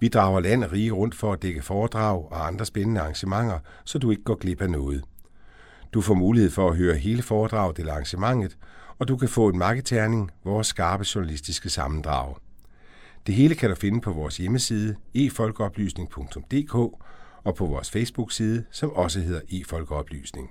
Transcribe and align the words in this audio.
Vi 0.00 0.08
drager 0.08 0.40
land 0.40 0.64
og 0.64 0.72
rige 0.72 0.90
rundt 0.90 1.14
for 1.14 1.32
at 1.32 1.42
dække 1.42 1.62
foredrag 1.62 2.32
og 2.32 2.46
andre 2.46 2.66
spændende 2.66 3.00
arrangementer, 3.00 3.58
så 3.84 3.98
du 3.98 4.10
ikke 4.10 4.22
går 4.22 4.34
glip 4.34 4.62
af 4.62 4.70
noget. 4.70 5.04
Du 5.92 6.00
får 6.00 6.14
mulighed 6.14 6.50
for 6.50 6.70
at 6.70 6.76
høre 6.76 6.96
hele 6.96 7.22
foredraget 7.22 7.78
eller 7.78 7.92
arrangementet, 7.92 8.56
og 8.98 9.08
du 9.08 9.16
kan 9.16 9.28
få 9.28 9.48
en 9.48 9.58
marketerning, 9.58 10.30
vores 10.44 10.66
skarpe 10.66 11.04
journalistiske 11.14 11.70
sammendrag. 11.70 12.34
Det 13.26 13.34
hele 13.34 13.54
kan 13.54 13.70
du 13.70 13.76
finde 13.76 14.00
på 14.00 14.12
vores 14.12 14.36
hjemmeside 14.36 14.96
efolkeoplysning.dk 15.14 16.74
og 17.44 17.54
på 17.56 17.66
vores 17.66 17.90
Facebook-side, 17.90 18.64
som 18.70 18.90
også 18.90 19.20
hedder 19.20 19.40
efolkeoplysning. 19.50 20.50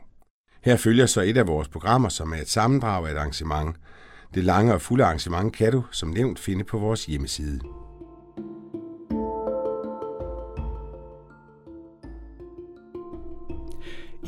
Her 0.64 0.78
følger 0.78 1.06
så 1.06 1.22
et 1.22 1.38
af 1.38 1.48
vores 1.48 1.68
programmer, 1.68 2.10
som 2.10 2.34
er 2.34 2.38
et 2.38 2.50
sammendrag 2.50 3.08
af 3.08 3.12
et 3.12 3.18
arrangement. 3.18 3.76
Det 4.34 4.44
lange 4.44 4.74
og 4.74 4.82
fulde 4.82 5.04
arrangement 5.04 5.54
kan 5.54 5.72
du, 5.72 5.84
som 5.92 6.10
nævnt, 6.10 6.40
finde 6.40 6.64
på 6.64 6.78
vores 6.78 7.06
hjemmeside. 7.06 7.60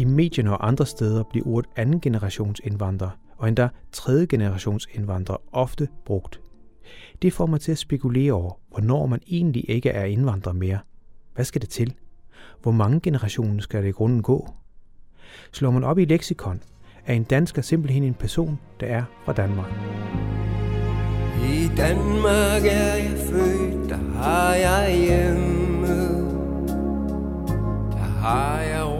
I 0.02 0.06
medierne 0.06 0.52
og 0.58 0.68
andre 0.68 0.86
steder 0.86 1.24
bliver 1.24 1.48
ordet 1.48 1.70
anden 1.76 2.02
generations 2.02 2.62
indvandrer 2.64 3.10
og 3.38 3.48
endda 3.48 3.70
tredje 3.92 4.26
generations 4.26 4.88
indvandrer 4.94 5.38
ofte 5.52 5.88
brugt. 6.06 6.42
Det 7.22 7.34
får 7.34 7.46
mig 7.46 7.62
til 7.62 7.72
at 7.72 7.78
spekulere 7.78 8.34
over, 8.34 8.54
hvornår 8.70 9.06
man 9.06 9.20
egentlig 9.28 9.66
ikke 9.70 9.90
er 9.90 10.06
indvandrer 10.06 10.54
mere. 10.54 10.80
Hvad 11.36 11.46
skal 11.46 11.62
det 11.62 11.70
til? 11.70 11.94
Hvor 12.62 12.72
mange 12.72 13.00
generationer 13.00 13.62
skal 13.62 13.84
det 13.84 13.90
i 13.90 13.92
grunden 13.92 14.22
gå? 14.22 14.50
Slår 15.52 15.72
man 15.72 15.84
op 15.84 16.00
i 16.00 16.06
leksikon, 16.06 16.62
er 17.06 17.14
en 17.14 17.24
dansker 17.24 17.62
simpelthen 17.62 18.04
en 18.04 18.14
person, 18.14 18.60
der 18.80 18.88
er 18.88 19.04
fra 19.26 19.34
Danmark. 19.34 19.72
I 21.44 21.68
Danmark 21.78 22.66
er 22.66 22.96
jeg 22.96 23.18
født, 23.18 23.90
der 23.90 23.98
har 23.98 24.56
jeg 24.56 24.98
hjemme. 24.98 25.88
Der 27.92 27.98
har 27.98 28.62
jeg. 28.62 28.91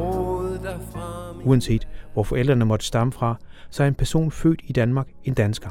Uanset 1.46 1.88
hvor 2.14 2.24
forældrene 2.24 2.66
måtte 2.66 2.86
stamme 2.86 3.14
fra, 3.14 3.36
så 3.70 3.84
er 3.84 3.88
en 3.88 3.96
person 3.96 4.32
født 4.32 4.62
i 4.64 4.74
Danmark 4.74 5.08
en 5.24 5.34
dansker. 5.34 5.70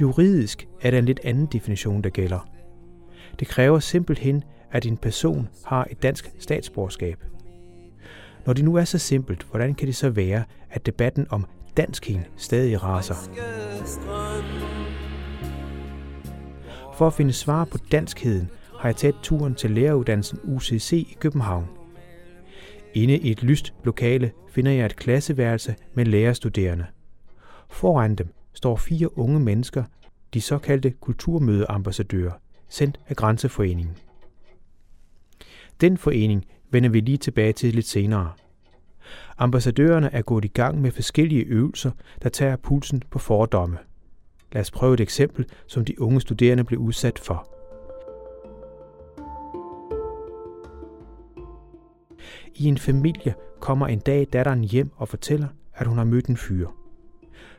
Juridisk 0.00 0.68
er 0.80 0.90
der 0.90 0.98
en 0.98 1.04
lidt 1.04 1.20
anden 1.24 1.46
definition, 1.46 2.02
der 2.02 2.10
gælder. 2.10 2.48
Det 3.40 3.48
kræver 3.48 3.78
simpelthen, 3.78 4.44
at 4.72 4.86
en 4.86 4.96
person 4.96 5.48
har 5.66 5.86
et 5.90 6.02
dansk 6.02 6.30
statsborgerskab. 6.38 7.24
Når 8.46 8.52
det 8.52 8.64
nu 8.64 8.74
er 8.74 8.84
så 8.84 8.98
simpelt, 8.98 9.42
hvordan 9.42 9.74
kan 9.74 9.86
det 9.86 9.96
så 9.96 10.10
være, 10.10 10.44
at 10.70 10.86
debatten 10.86 11.26
om 11.30 11.46
danskhed 11.76 12.18
stadig 12.36 12.82
raser? 12.82 13.14
For 16.94 17.06
at 17.06 17.12
finde 17.12 17.32
svar 17.32 17.64
på 17.64 17.78
danskheden, 17.92 18.50
har 18.78 18.88
jeg 18.88 18.96
taget 18.96 19.16
turen 19.22 19.54
til 19.54 19.70
læreruddannelsen 19.70 20.38
UCC 20.44 20.92
i 20.92 21.16
København. 21.20 21.75
Inde 22.96 23.18
i 23.18 23.30
et 23.30 23.42
lyst 23.42 23.74
lokale 23.84 24.32
finder 24.48 24.72
jeg 24.72 24.86
et 24.86 24.96
klasseværelse 24.96 25.76
med 25.94 26.04
lærerstuderende. 26.04 26.86
Foran 27.70 28.14
dem 28.14 28.28
står 28.52 28.76
fire 28.76 29.18
unge 29.18 29.40
mennesker, 29.40 29.84
de 30.34 30.40
såkaldte 30.40 30.90
kulturmødeambassadører, 30.90 32.32
sendt 32.68 33.00
af 33.08 33.16
Grænseforeningen. 33.16 33.96
Den 35.80 35.96
forening 35.96 36.44
vender 36.70 36.88
vi 36.88 37.00
lige 37.00 37.16
tilbage 37.16 37.52
til 37.52 37.74
lidt 37.74 37.86
senere. 37.86 38.32
Ambassadørerne 39.38 40.12
er 40.12 40.22
gået 40.22 40.44
i 40.44 40.48
gang 40.48 40.80
med 40.80 40.90
forskellige 40.90 41.44
øvelser, 41.44 41.90
der 42.22 42.28
tager 42.28 42.56
pulsen 42.56 43.02
på 43.10 43.18
fordomme. 43.18 43.78
Lad 44.52 44.60
os 44.60 44.70
prøve 44.70 44.94
et 44.94 45.00
eksempel, 45.00 45.46
som 45.66 45.84
de 45.84 46.00
unge 46.00 46.20
studerende 46.20 46.64
blev 46.64 46.80
udsat 46.80 47.18
for. 47.18 47.55
I 52.58 52.64
en 52.64 52.78
familie 52.78 53.34
kommer 53.60 53.86
en 53.86 53.98
dag 53.98 54.26
datteren 54.32 54.64
hjem 54.64 54.90
og 54.96 55.08
fortæller, 55.08 55.48
at 55.74 55.86
hun 55.86 55.98
har 55.98 56.04
mødt 56.04 56.26
en 56.26 56.36
fyr. 56.36 56.68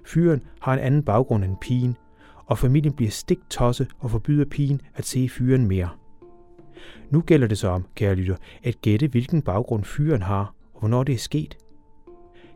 Fyren 0.05 0.43
har 0.61 0.73
en 0.73 0.79
anden 0.79 1.03
baggrund 1.03 1.43
end 1.43 1.57
pigen, 1.61 1.97
og 2.45 2.57
familien 2.57 2.93
bliver 2.93 3.11
stik 3.11 3.39
tosse 3.49 3.87
og 3.99 4.11
forbyder 4.11 4.45
pigen 4.45 4.81
at 4.95 5.05
se 5.05 5.29
fyren 5.29 5.67
mere. 5.67 5.89
Nu 7.09 7.21
gælder 7.21 7.47
det 7.47 7.57
så 7.57 7.67
om, 7.67 7.85
kære 7.95 8.15
lytter, 8.15 8.35
at 8.63 8.81
gætte, 8.81 9.07
hvilken 9.07 9.41
baggrund 9.41 9.83
fyren 9.83 10.21
har, 10.21 10.53
og 10.73 10.79
hvornår 10.79 11.03
det 11.03 11.15
er 11.15 11.19
sket. 11.19 11.57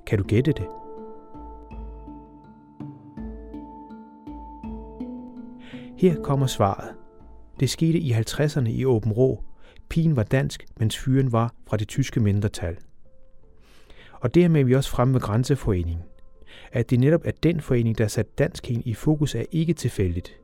Kan 0.08 0.18
du 0.18 0.23
gætte 0.23 0.52
det? 0.52 0.68
Her 5.97 6.22
kommer 6.23 6.47
svaret. 6.47 6.90
Det 7.59 7.69
skete 7.69 8.00
i 8.00 8.12
50'erne 8.12 8.69
i 8.69 8.85
Åben 8.85 9.12
Rå. 9.12 9.44
Pigen 9.91 10.16
var 10.16 10.24
dansk, 10.24 10.66
mens 10.78 10.97
fyren 10.97 11.31
var 11.31 11.53
fra 11.68 11.78
det 11.78 11.88
tyske 11.88 12.19
mindretal. 12.19 12.78
Og 14.12 14.35
dermed 14.35 14.62
er 14.62 14.66
vi 14.66 14.75
også 14.75 14.90
fremme 14.90 15.12
med 15.12 15.22
Grænseforeningen. 15.22 16.03
At 16.72 16.90
det 16.90 17.00
netop 17.00 17.22
er 17.25 17.31
den 17.44 17.62
forening, 17.62 17.97
der 17.97 18.03
har 18.03 18.09
sat 18.09 18.38
danskheden 18.38 18.84
i 18.85 18.94
fokus, 18.94 19.35
er 19.35 19.44
ikke 19.52 19.74
tilfældigt. 19.74 20.38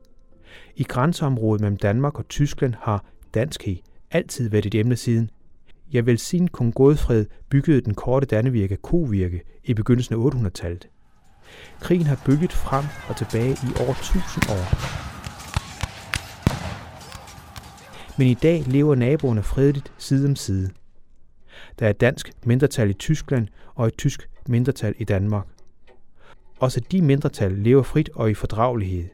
I 0.76 0.82
grænseområdet 0.82 1.60
mellem 1.60 1.76
Danmark 1.76 2.18
og 2.18 2.28
Tyskland 2.28 2.74
har 2.80 3.04
danskhed 3.34 3.76
altid 4.10 4.50
været 4.50 4.66
et 4.66 4.74
emne 4.74 4.96
siden. 4.96 5.30
Jeg 5.92 6.06
vil 6.06 6.18
siden 6.18 6.48
kong 6.48 6.74
Godfred 6.74 7.26
byggede 7.50 7.80
den 7.80 7.94
korte 7.94 8.26
Dannevirke 8.26 8.76
Kovirke 8.76 9.42
i 9.64 9.74
begyndelsen 9.74 10.14
af 10.14 10.18
800-tallet. 10.18 10.88
Krigen 11.80 12.06
har 12.06 12.22
bygget 12.26 12.52
frem 12.52 12.84
og 13.08 13.16
tilbage 13.16 13.52
i 13.52 13.80
over 13.80 13.90
1000 13.90 14.50
år. 14.50 15.07
Men 18.18 18.26
i 18.26 18.34
dag 18.34 18.64
lever 18.66 18.94
naboerne 18.94 19.42
fredeligt 19.42 19.92
side 19.98 20.28
om 20.28 20.36
side. 20.36 20.70
Der 21.78 21.86
er 21.86 21.90
et 21.90 22.00
dansk 22.00 22.32
mindretal 22.44 22.90
i 22.90 22.92
Tyskland 22.92 23.48
og 23.74 23.86
et 23.86 23.96
tysk 23.98 24.28
mindretal 24.48 24.94
i 24.98 25.04
Danmark. 25.04 25.46
Også 26.60 26.80
de 26.92 27.02
mindretal 27.02 27.52
lever 27.52 27.82
frit 27.82 28.10
og 28.14 28.30
i 28.30 28.34
fordragelighed. 28.34 29.08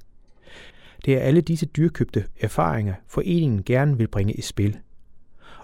Det 1.04 1.14
er 1.14 1.20
alle 1.20 1.40
disse 1.40 1.66
dyrkøbte 1.66 2.24
erfaringer, 2.40 2.94
foreningen 3.08 3.62
gerne 3.62 3.98
vil 3.98 4.08
bringe 4.08 4.32
i 4.32 4.40
spil. 4.40 4.78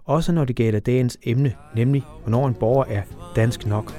Også 0.04 0.32
når 0.32 0.44
det 0.44 0.56
gælder 0.56 0.80
dagens 0.80 1.18
emne, 1.22 1.54
nemlig 1.74 2.02
hvornår 2.22 2.48
en 2.48 2.54
borger 2.54 2.84
er 2.84 3.02
dansk 3.36 3.66
nok. 3.66 3.92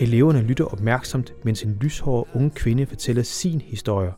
Eleverne 0.00 0.40
lytter 0.40 0.64
opmærksomt, 0.64 1.32
mens 1.44 1.62
en 1.62 1.78
lyshåret 1.80 2.24
unge 2.34 2.50
kvinde 2.50 2.86
fortæller 2.86 3.22
sin 3.22 3.60
historie. 3.60 4.12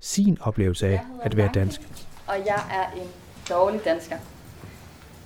Sin 0.00 0.38
oplevelse 0.40 0.86
af 0.86 1.00
at 1.22 1.36
være 1.36 1.50
dansk. 1.54 1.80
Og 2.26 2.34
jeg 2.46 2.62
er 2.70 3.00
en 3.00 3.08
dårlig 3.50 3.80
dansker. 3.84 4.16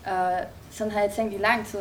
Og 0.06 0.32
sådan 0.70 0.92
har 0.92 1.00
jeg 1.00 1.12
tænkt 1.16 1.34
i 1.34 1.38
lang 1.38 1.66
tid, 1.66 1.78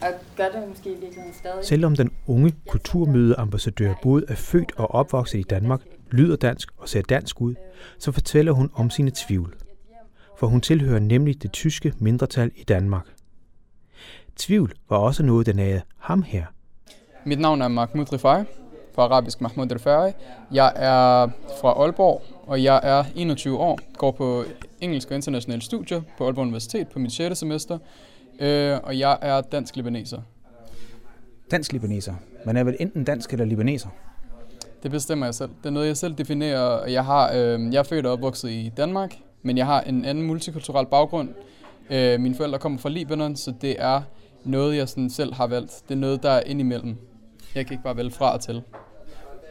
og 0.00 0.08
gør 0.36 0.48
det 0.48 0.68
måske 0.68 0.90
i 0.90 1.00
virkeligheden 1.00 1.34
stadig. 1.34 1.64
Selvom 1.64 1.96
den 1.96 2.10
unge 2.26 2.54
kulturmødeambassadør 2.68 3.94
både 4.02 4.24
er 4.28 4.34
født 4.34 4.72
og 4.76 4.90
opvokset 4.90 5.38
i 5.38 5.42
Danmark, 5.42 5.80
lyder 6.10 6.36
dansk 6.36 6.68
og 6.78 6.88
ser 6.88 7.02
dansk 7.02 7.40
ud, 7.40 7.54
så 7.98 8.12
fortæller 8.12 8.52
hun 8.52 8.70
om 8.74 8.90
sine 8.90 9.12
tvivl. 9.14 9.56
For 10.38 10.46
hun 10.46 10.60
tilhører 10.60 10.98
nemlig 10.98 11.42
det 11.42 11.52
tyske 11.52 11.94
mindretal 11.98 12.50
i 12.56 12.64
Danmark. 12.64 13.06
Tvivl 14.36 14.72
var 14.88 14.96
også 14.96 15.22
noget, 15.22 15.46
der 15.46 15.52
nagede 15.52 15.82
ham 15.98 16.22
her. 16.22 16.44
Mit 17.26 17.40
navn 17.40 17.62
er 17.62 17.68
Mahmoud 17.68 18.12
Rifai, 18.12 18.44
på 18.94 19.00
arabisk 19.00 19.40
Mahmoud 19.40 19.72
Rifai. 19.72 20.12
Jeg 20.52 20.72
er 20.76 21.28
fra 21.60 21.82
Aalborg, 21.82 22.22
og 22.46 22.62
jeg 22.62 22.80
er 22.82 23.04
21 23.16 23.58
år, 23.58 23.78
går 23.96 24.10
på 24.10 24.44
engelsk 24.80 25.10
og 25.10 25.14
internationale 25.14 25.62
studier 25.62 26.02
på 26.18 26.24
Aalborg 26.24 26.42
Universitet 26.42 26.88
på 26.88 26.98
mit 26.98 27.12
6. 27.12 27.38
semester, 27.38 27.78
øh, 28.40 28.78
og 28.82 28.98
jeg 28.98 29.18
er 29.20 29.40
dansk-libaneser. 29.40 30.20
Dansk-libaneser? 31.50 32.14
Man 32.46 32.56
er 32.56 32.64
vel 32.64 32.76
enten 32.80 33.04
dansk 33.04 33.32
eller 33.32 33.44
libaneser? 33.44 33.88
Det 34.82 34.90
bestemmer 34.90 35.26
jeg 35.26 35.34
selv. 35.34 35.50
Det 35.62 35.66
er 35.66 35.70
noget, 35.70 35.86
jeg 35.86 35.96
selv 35.96 36.14
definerer. 36.14 36.86
Jeg, 36.86 37.04
har, 37.04 37.32
øh, 37.34 37.72
jeg 37.72 37.78
er 37.78 37.82
født 37.82 38.06
og 38.06 38.12
opvokset 38.12 38.50
i 38.50 38.72
Danmark, 38.76 39.14
men 39.42 39.58
jeg 39.58 39.66
har 39.66 39.80
en 39.80 40.04
anden 40.04 40.26
multikulturel 40.26 40.86
baggrund. 40.86 41.28
Øh, 41.90 42.20
mine 42.20 42.34
forældre 42.34 42.58
kommer 42.58 42.78
fra 42.78 42.88
Libanon, 42.88 43.36
så 43.36 43.54
det 43.60 43.76
er 43.78 44.02
noget, 44.44 44.76
jeg 44.76 44.88
sådan 44.88 45.10
selv 45.10 45.34
har 45.34 45.46
valgt. 45.46 45.82
Det 45.88 45.94
er 45.94 45.98
noget, 45.98 46.22
der 46.22 46.30
er 46.30 46.42
indimellem. 46.46 46.96
Jeg 47.54 47.72
ikke 47.72 47.82
bare 47.82 47.96
vælge 47.96 48.10
fra 48.10 48.34
og 48.34 48.40
til. 48.40 48.62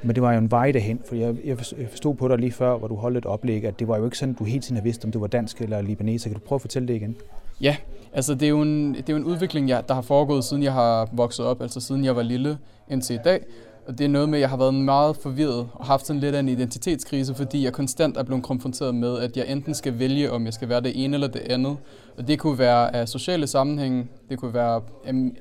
Men 0.04 0.16
det 0.16 0.24
var 0.24 0.34
jo 0.34 0.40
en 0.40 0.52
vej 0.52 0.72
derhen, 0.72 1.02
for 1.06 1.16
jeg, 1.16 1.36
jeg 1.46 1.58
forstod 1.90 2.16
på 2.16 2.28
dig 2.28 2.38
lige 2.38 2.52
før, 2.52 2.78
hvor 2.78 2.88
du 2.88 2.96
holdt 2.96 3.18
et 3.18 3.26
oplæg, 3.26 3.66
at 3.66 3.80
det 3.80 3.88
var 3.88 3.98
jo 3.98 4.06
ikke 4.06 4.18
sådan, 4.18 4.34
du 4.34 4.44
hele 4.44 4.62
tiden 4.62 4.76
har 4.76 4.84
vidst, 4.84 5.06
om 5.06 5.12
du 5.12 5.20
var 5.20 5.28
dansk 5.28 5.62
eller 5.62 5.82
libaneser. 5.82 6.30
Kan 6.30 6.40
du 6.40 6.46
prøve 6.46 6.58
at 6.58 6.62
fortælle 6.62 6.88
det 6.88 6.96
igen? 6.96 7.16
Ja, 7.62 7.76
altså 8.14 8.34
det 8.34 8.44
er 8.44 8.50
jo 8.50 8.62
en, 8.62 8.94
det 8.94 9.10
er 9.10 9.14
jo 9.14 9.18
en 9.18 9.26
udvikling, 9.26 9.70
jeg, 9.70 9.84
der 9.88 9.94
har 9.94 10.02
foregået, 10.02 10.44
siden 10.44 10.64
jeg 10.64 10.74
har 10.74 11.10
vokset 11.12 11.46
op, 11.46 11.62
altså 11.62 11.80
siden 11.80 12.06
jeg 12.06 12.16
var 12.16 12.22
lille 12.22 12.58
indtil 12.90 13.16
i 13.16 13.20
dag. 13.26 13.44
Og 13.88 13.98
det 13.98 14.04
er 14.04 14.10
noget 14.10 14.30
med, 14.30 14.38
at 14.38 14.42
jeg 14.42 14.50
har 14.50 14.58
været 14.58 14.74
meget 14.74 15.18
forvirret 15.18 15.68
og 15.74 15.86
haft 15.86 16.08
sådan 16.08 16.20
lidt 16.20 16.36
af 16.36 16.40
en 16.40 16.50
identitetskrise, 16.50 17.36
fordi 17.36 17.64
jeg 17.64 17.74
konstant 17.74 18.18
er 18.18 18.24
blevet 18.24 18.44
konfronteret 18.44 18.96
med, 18.96 19.20
at 19.20 19.38
jeg 19.38 19.46
enten 19.48 19.74
skal 19.74 20.00
vælge, 20.00 20.32
om 20.32 20.46
jeg 20.46 20.54
skal 20.54 20.70
være 20.70 20.82
det 20.82 21.04
ene 21.04 21.14
eller 21.14 21.28
det 21.28 21.40
andet. 21.40 21.78
Og 22.18 22.28
det 22.28 22.40
kunne 22.40 22.60
være 22.60 22.96
af 22.96 23.10
sociale 23.10 23.48
sammenhænge, 23.48 24.08
det 24.30 24.40
kunne 24.40 24.54
være 24.54 24.82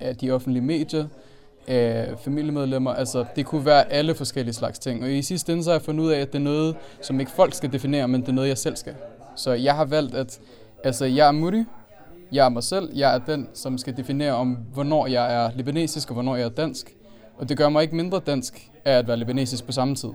af 0.00 0.16
de 0.16 0.30
offentlige 0.30 0.62
medier, 0.62 1.06
af 1.66 2.14
familiemedlemmer. 2.24 2.94
Altså, 2.94 3.24
det 3.36 3.46
kunne 3.46 3.66
være 3.66 3.92
alle 3.92 4.14
forskellige 4.14 4.54
slags 4.54 4.78
ting. 4.78 5.02
Og 5.02 5.10
i 5.10 5.22
sidste 5.22 5.52
ende 5.52 5.64
så 5.64 5.70
har 5.70 5.74
jeg 5.74 5.82
fundet 5.82 6.04
ud 6.04 6.10
af, 6.10 6.20
at 6.20 6.32
det 6.32 6.38
er 6.38 6.42
noget, 6.42 6.76
som 7.02 7.20
ikke 7.20 7.32
folk 7.32 7.54
skal 7.54 7.72
definere, 7.72 8.08
men 8.08 8.20
det 8.20 8.28
er 8.28 8.32
noget, 8.32 8.48
jeg 8.48 8.58
selv 8.58 8.76
skal. 8.76 8.94
Så 9.36 9.52
jeg 9.52 9.76
har 9.76 9.84
valgt, 9.84 10.14
at 10.14 10.40
altså, 10.84 11.04
jeg 11.04 11.28
er 11.28 11.32
Muri, 11.32 11.64
jeg 12.32 12.44
er 12.44 12.48
mig 12.48 12.62
selv, 12.62 12.90
jeg 12.94 13.14
er 13.14 13.18
den, 13.18 13.48
som 13.54 13.78
skal 13.78 13.96
definere 13.96 14.32
om, 14.32 14.58
hvornår 14.74 15.06
jeg 15.06 15.34
er 15.34 15.50
libanesisk 15.54 16.10
og 16.10 16.14
hvornår 16.14 16.36
jeg 16.36 16.44
er 16.44 16.48
dansk. 16.48 16.94
Og 17.38 17.48
det 17.48 17.56
gør 17.56 17.68
mig 17.68 17.82
ikke 17.82 17.96
mindre 17.96 18.20
dansk 18.26 18.70
af 18.84 18.98
at 18.98 19.08
være 19.08 19.16
libanesisk 19.16 19.66
på 19.66 19.72
samme 19.72 19.94
tid. 19.94 20.10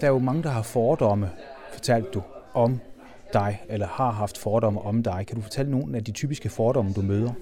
Der 0.00 0.06
er 0.06 0.10
jo 0.10 0.18
mange, 0.18 0.42
der 0.42 0.48
har 0.48 0.62
fordomme, 0.62 1.30
fortalte 1.72 2.08
du, 2.14 2.22
om 2.54 2.80
dig, 3.32 3.62
eller 3.68 3.86
har 3.86 4.10
haft 4.10 4.38
fordomme 4.38 4.80
om 4.80 5.02
dig. 5.02 5.24
Kan 5.26 5.36
du 5.36 5.42
fortælle 5.42 5.70
nogle 5.70 5.96
af 5.96 6.04
de 6.04 6.12
typiske 6.12 6.48
fordomme, 6.48 6.92
du 6.92 7.02
møder? 7.02 7.32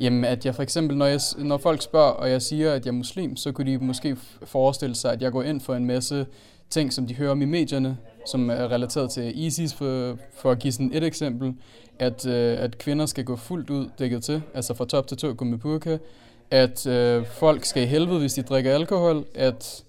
Jamen, 0.00 0.24
at 0.24 0.46
jeg 0.46 0.54
for 0.54 0.62
eksempel, 0.62 0.96
når, 0.96 1.06
jeg, 1.06 1.20
når 1.38 1.56
folk 1.56 1.82
spørger, 1.82 2.10
og 2.10 2.30
jeg 2.30 2.42
siger, 2.42 2.72
at 2.72 2.84
jeg 2.84 2.90
er 2.90 2.94
muslim, 2.94 3.36
så 3.36 3.52
kunne 3.52 3.72
de 3.72 3.78
måske 3.78 4.16
forestille 4.44 4.94
sig, 4.94 5.12
at 5.12 5.22
jeg 5.22 5.32
går 5.32 5.42
ind 5.42 5.60
for 5.60 5.74
en 5.74 5.84
masse 5.84 6.26
ting, 6.70 6.92
som 6.92 7.06
de 7.06 7.14
hører 7.14 7.30
om 7.30 7.42
i 7.42 7.44
medierne, 7.44 7.96
som 8.26 8.50
er 8.50 8.72
relateret 8.72 9.10
til 9.10 9.44
ISIS, 9.46 9.74
for, 9.74 10.18
for 10.34 10.50
at 10.50 10.58
give 10.58 10.72
sådan 10.72 10.90
et 10.94 11.04
eksempel, 11.04 11.54
at, 11.98 12.26
øh, 12.26 12.58
at 12.60 12.78
kvinder 12.78 13.06
skal 13.06 13.24
gå 13.24 13.36
fuldt 13.36 13.70
ud 13.70 13.88
dækket 13.98 14.22
til, 14.22 14.42
altså 14.54 14.74
fra 14.74 14.84
top 14.84 15.06
til 15.06 15.16
tå 15.16 15.32
gå 15.32 15.44
med 15.44 15.58
burka, 15.58 15.98
at 16.50 16.86
øh, 16.86 17.26
folk 17.26 17.64
skal 17.64 17.82
i 17.82 17.86
helvede, 17.86 18.18
hvis 18.18 18.34
de 18.34 18.42
drikker 18.42 18.74
alkohol, 18.74 19.24
at 19.34 19.84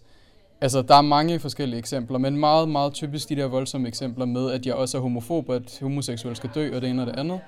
altså, 0.62 0.82
der 0.82 0.96
er 0.96 1.02
mange 1.02 1.40
forskellige 1.40 1.80
eksempler, 1.80 2.18
men 2.18 2.38
meget, 2.38 2.70
meget 2.70 2.94
typisk 2.94 3.30
de 3.30 3.36
der 3.36 3.46
voldsomme 3.46 3.88
eksempler 3.88 4.26
med, 4.26 4.52
at 4.52 4.66
jeg 4.66 4.76
også 4.76 4.98
er 4.98 5.02
homofob, 5.02 5.50
at 5.50 5.78
homoseksuelle 5.82 6.36
skal 6.36 6.50
dø, 6.56 6.76
og 6.76 6.82
det 6.82 6.90
ene 6.90 7.02
og 7.02 7.08
det 7.08 7.20
andet. 7.20 7.40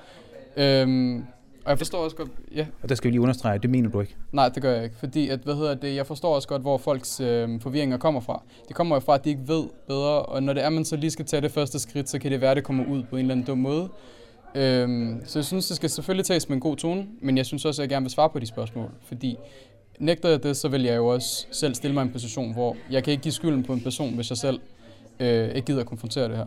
Øhm, 0.58 1.26
og 1.66 1.70
jeg 1.70 1.78
forstår 1.78 2.04
også 2.04 2.16
godt, 2.16 2.30
ja. 2.56 2.66
Og 2.84 2.90
der 2.90 2.96
skal 2.96 3.08
vi 3.08 3.12
lige 3.12 3.22
understrege, 3.22 3.60
det 3.60 3.70
mener 3.70 3.90
du 3.90 4.00
ikke? 4.00 4.16
Nej, 4.32 4.50
det 4.50 4.62
gør 4.62 4.74
jeg 4.74 4.84
ikke, 4.84 4.96
fordi 4.96 5.30
at, 5.30 5.40
hvad 5.40 5.56
hedder 5.56 5.74
det, 5.74 5.96
jeg 5.96 6.08
forstår 6.08 6.36
også 6.36 6.48
godt, 6.48 6.62
hvor 6.62 6.78
folks 6.78 7.20
øh, 7.20 7.62
forvirringer 7.62 7.98
kommer 7.98 8.22
fra. 8.22 8.42
Det 8.68 8.76
kommer 8.76 8.96
jo 8.96 9.00
fra, 9.00 9.16
at 9.16 9.26
de 9.26 9.30
ikke 9.30 9.48
ved 9.48 9.64
bedre, 9.88 10.22
og 10.22 10.44
når 10.44 10.54
det 10.54 10.64
er, 10.64 10.70
man 10.70 10.86
så 10.86 10.96
lige 10.96 11.12
skal 11.12 11.26
tage 11.26 11.42
det 11.42 11.52
første 11.52 11.80
skridt, 11.80 12.10
så 12.10 12.20
kan 12.20 12.32
det 12.32 12.42
være, 12.42 12.52
at 12.52 12.58
det 12.58 12.64
kommer 12.64 12.86
ud 12.86 13.04
på 13.04 13.16
en 13.16 13.20
eller 13.20 13.32
anden 13.32 13.46
dum 13.46 13.58
måde. 13.58 13.90
Øhm, 14.56 15.22
så 15.26 15.40
jeg 15.40 15.46
synes, 15.46 15.68
det 15.68 15.76
skal 15.76 15.90
selvfølgelig 15.90 16.26
tages 16.26 16.50
med 16.50 16.56
en 16.56 16.62
god 16.62 16.78
tone, 16.78 17.08
men 17.22 17.38
jeg 17.38 17.46
synes 17.46 17.66
også, 17.66 17.82
at 17.82 17.84
jeg 17.84 17.90
gerne 17.90 18.04
vil 18.04 18.12
svare 18.12 18.30
på 18.30 18.40
de 18.40 18.46
spørgsmål, 18.46 18.92
fordi 19.02 19.38
nægter 20.00 20.30
jeg 20.30 20.44
det, 20.44 20.58
så 20.58 20.68
vil 20.68 20.84
jeg 20.84 20.96
jo 20.98 21.08
også 21.08 21.48
selv 21.52 21.76
stille 21.76 21.94
mig 21.94 22.04
i 22.04 22.06
en 22.06 22.12
position, 22.12 22.54
hvor 22.54 22.78
jeg 22.92 23.04
kan 23.04 23.12
ikke 23.12 23.24
give 23.24 23.32
skylden 23.32 23.64
på 23.64 23.74
en 23.74 23.82
person, 23.82 24.16
hvis 24.16 24.30
jeg 24.30 24.38
selv 24.38 24.60
øh, 25.20 25.48
ikke 25.50 25.66
gider 25.66 25.80
at 25.80 25.86
konfrontere 25.86 26.28
det 26.28 26.38
her. 26.38 26.46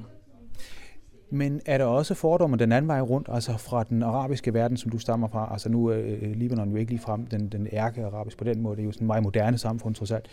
Men 1.30 1.60
er 1.66 1.78
der 1.78 1.84
også 1.84 2.14
fordomme 2.14 2.56
den 2.56 2.72
anden 2.72 2.88
vej 2.88 3.00
rundt, 3.00 3.28
altså 3.32 3.56
fra 3.58 3.84
den 3.84 4.02
arabiske 4.02 4.54
verden, 4.54 4.76
som 4.76 4.90
du 4.90 4.98
stammer 4.98 5.28
fra? 5.28 5.48
Altså 5.52 5.68
nu 5.68 5.86
er 5.86 5.96
øh, 5.98 6.32
Libanon 6.34 6.70
jo 6.70 6.76
ikke 6.76 6.92
lige 6.92 7.00
frem 7.00 7.26
den, 7.26 7.48
den 7.48 7.68
ærke 7.72 8.04
arabisk 8.04 8.38
på 8.38 8.44
den 8.44 8.60
måde, 8.60 8.76
det 8.76 8.82
er 8.82 8.86
jo 8.86 8.92
sådan 8.92 9.04
en 9.04 9.06
meget 9.06 9.22
moderne 9.22 9.58
samfund 9.58 9.94
trods 9.94 10.10
alt. 10.10 10.26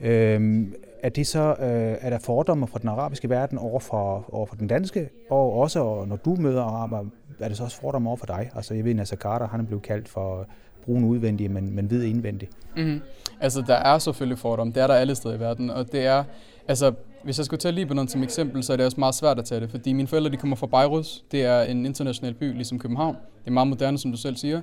Øhm, 0.00 0.74
er 1.02 1.08
det 1.08 1.26
så, 1.26 1.54
øh, 1.60 1.96
er 2.00 2.10
der 2.10 2.18
fordomme 2.18 2.66
fra 2.66 2.78
den 2.78 2.88
arabiske 2.88 3.30
verden 3.30 3.58
over 3.58 3.80
for, 3.80 4.24
over 4.32 4.46
for 4.46 4.56
den 4.56 4.68
danske, 4.68 5.08
og 5.30 5.52
også 5.52 6.04
når 6.08 6.16
du 6.16 6.34
møder 6.34 6.62
araber, 6.62 7.04
er 7.40 7.48
det 7.48 7.56
så 7.56 7.64
også 7.64 7.80
fordomme 7.80 8.08
over 8.08 8.16
for 8.16 8.26
dig? 8.26 8.50
Altså 8.54 8.74
jeg 8.74 8.84
ved, 8.84 8.94
Nasser 8.94 9.16
Carter, 9.16 9.48
han 9.48 9.60
er 9.60 9.64
blevet 9.64 9.82
kaldt 9.82 10.08
for 10.08 10.46
brun 10.84 11.04
udvendig, 11.04 11.50
men, 11.50 11.74
men 11.74 11.86
hvid 11.86 12.02
indvendig. 12.02 12.48
Mm-hmm. 12.76 13.00
Altså 13.40 13.64
der 13.66 13.74
er 13.74 13.98
selvfølgelig 13.98 14.38
fordomme, 14.38 14.72
det 14.72 14.82
er 14.82 14.86
der 14.86 14.94
alle 14.94 15.14
steder 15.14 15.34
i 15.34 15.40
verden, 15.40 15.70
og 15.70 15.92
det 15.92 16.06
er, 16.06 16.24
altså 16.68 16.92
hvis 17.24 17.38
jeg 17.38 17.46
skulle 17.46 17.60
tage 17.60 17.72
Libanon 17.72 18.08
som 18.08 18.22
eksempel, 18.22 18.62
så 18.62 18.72
er 18.72 18.76
det 18.76 18.86
også 18.86 19.00
meget 19.00 19.14
svært 19.14 19.38
at 19.38 19.44
tage 19.44 19.60
det, 19.60 19.70
fordi 19.70 19.92
mine 19.92 20.08
forældre 20.08 20.30
de 20.30 20.36
kommer 20.36 20.56
fra 20.56 20.66
Beirut. 20.66 21.22
Det 21.32 21.42
er 21.42 21.62
en 21.62 21.86
international 21.86 22.34
by, 22.34 22.54
ligesom 22.54 22.78
København. 22.78 23.14
Det 23.14 23.46
er 23.46 23.50
meget 23.50 23.68
moderne, 23.68 23.98
som 23.98 24.10
du 24.10 24.16
selv 24.16 24.36
siger. 24.36 24.60